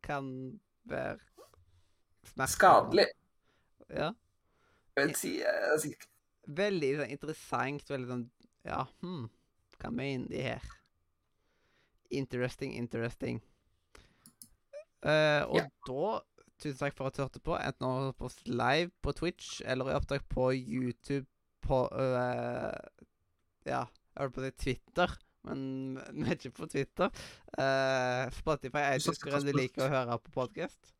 kan 0.03 0.27
være 0.89 1.19
smertelig. 2.31 2.55
Skadelig. 2.55 3.07
Ja. 3.89 4.11
Jeg 4.95 5.07
vil 5.09 5.15
si, 5.19 5.31
jeg 5.41 5.79
sier 5.83 6.05
Veldig 6.55 6.91
sånn, 6.99 7.11
interessant. 7.15 7.89
Veldig 7.89 8.11
sånn 8.11 8.25
Ja, 8.65 8.85
hm, 9.01 9.27
hva 9.81 9.91
mener 9.93 10.29
de 10.31 10.43
her? 10.45 10.69
Interesting, 12.15 12.75
interesting. 12.77 13.41
Uh, 15.05 15.43
og 15.49 15.59
Ja. 15.59 15.67
da 15.89 16.21
Tusen 16.55 16.79
takk 16.79 16.95
for 16.95 17.09
at 17.09 17.17
du 17.17 17.21
hørte 17.21 17.41
på, 17.43 17.57
enten 17.59 17.83
du 17.83 18.05
hørte 18.07 18.17
på 18.17 18.29
oss 18.29 18.37
live 18.47 18.91
på 19.03 19.11
Twitch 19.11 19.61
eller 19.65 19.89
i 19.91 19.95
opptak 19.97 20.23
på 20.31 20.53
YouTube 20.55 21.27
på 21.65 21.81
uh, 21.91 22.71
Ja, 23.67 23.83
jeg 23.83 24.21
holdt 24.21 24.35
på 24.37 24.41
å 24.41 24.45
si 24.45 24.51
Twitter, 24.63 25.17
men 25.43 25.99
vi 26.15 26.23
er 26.29 26.37
ikke 26.37 26.53
på 26.61 26.69
Twitter. 26.71 27.11
Uh, 27.57 28.31
Spotify, 28.31 28.85
er 28.85 29.01
ikke 29.01 29.33
hvor 29.33 29.43
du 29.43 29.51
liker 29.57 29.83
å 29.83 29.91
høre 29.91 30.17
på 30.23 30.31
podkast. 30.31 30.93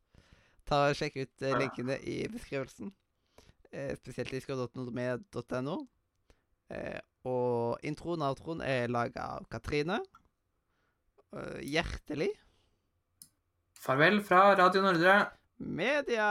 Sjekk 0.68 1.20
ut 1.22 1.42
eh, 1.46 1.56
linkene 1.60 1.96
i 2.02 2.24
beskrivelsen. 2.28 2.90
Eh, 3.76 3.92
spesielt 4.00 4.32
discord.nordmed.no. 4.32 5.76
Eh, 6.72 7.00
og 7.28 7.84
introen 7.86 8.24
og 8.24 8.32
outroen 8.32 8.64
er 8.64 8.88
laga 8.88 9.28
av 9.36 9.46
Katrine. 9.52 10.00
Eh, 11.36 11.60
hjertelig 11.76 12.32
farvel 13.86 14.22
fra 14.24 14.54
Radio 14.58 14.82
Nordre. 14.82 15.18
media! 15.58 16.30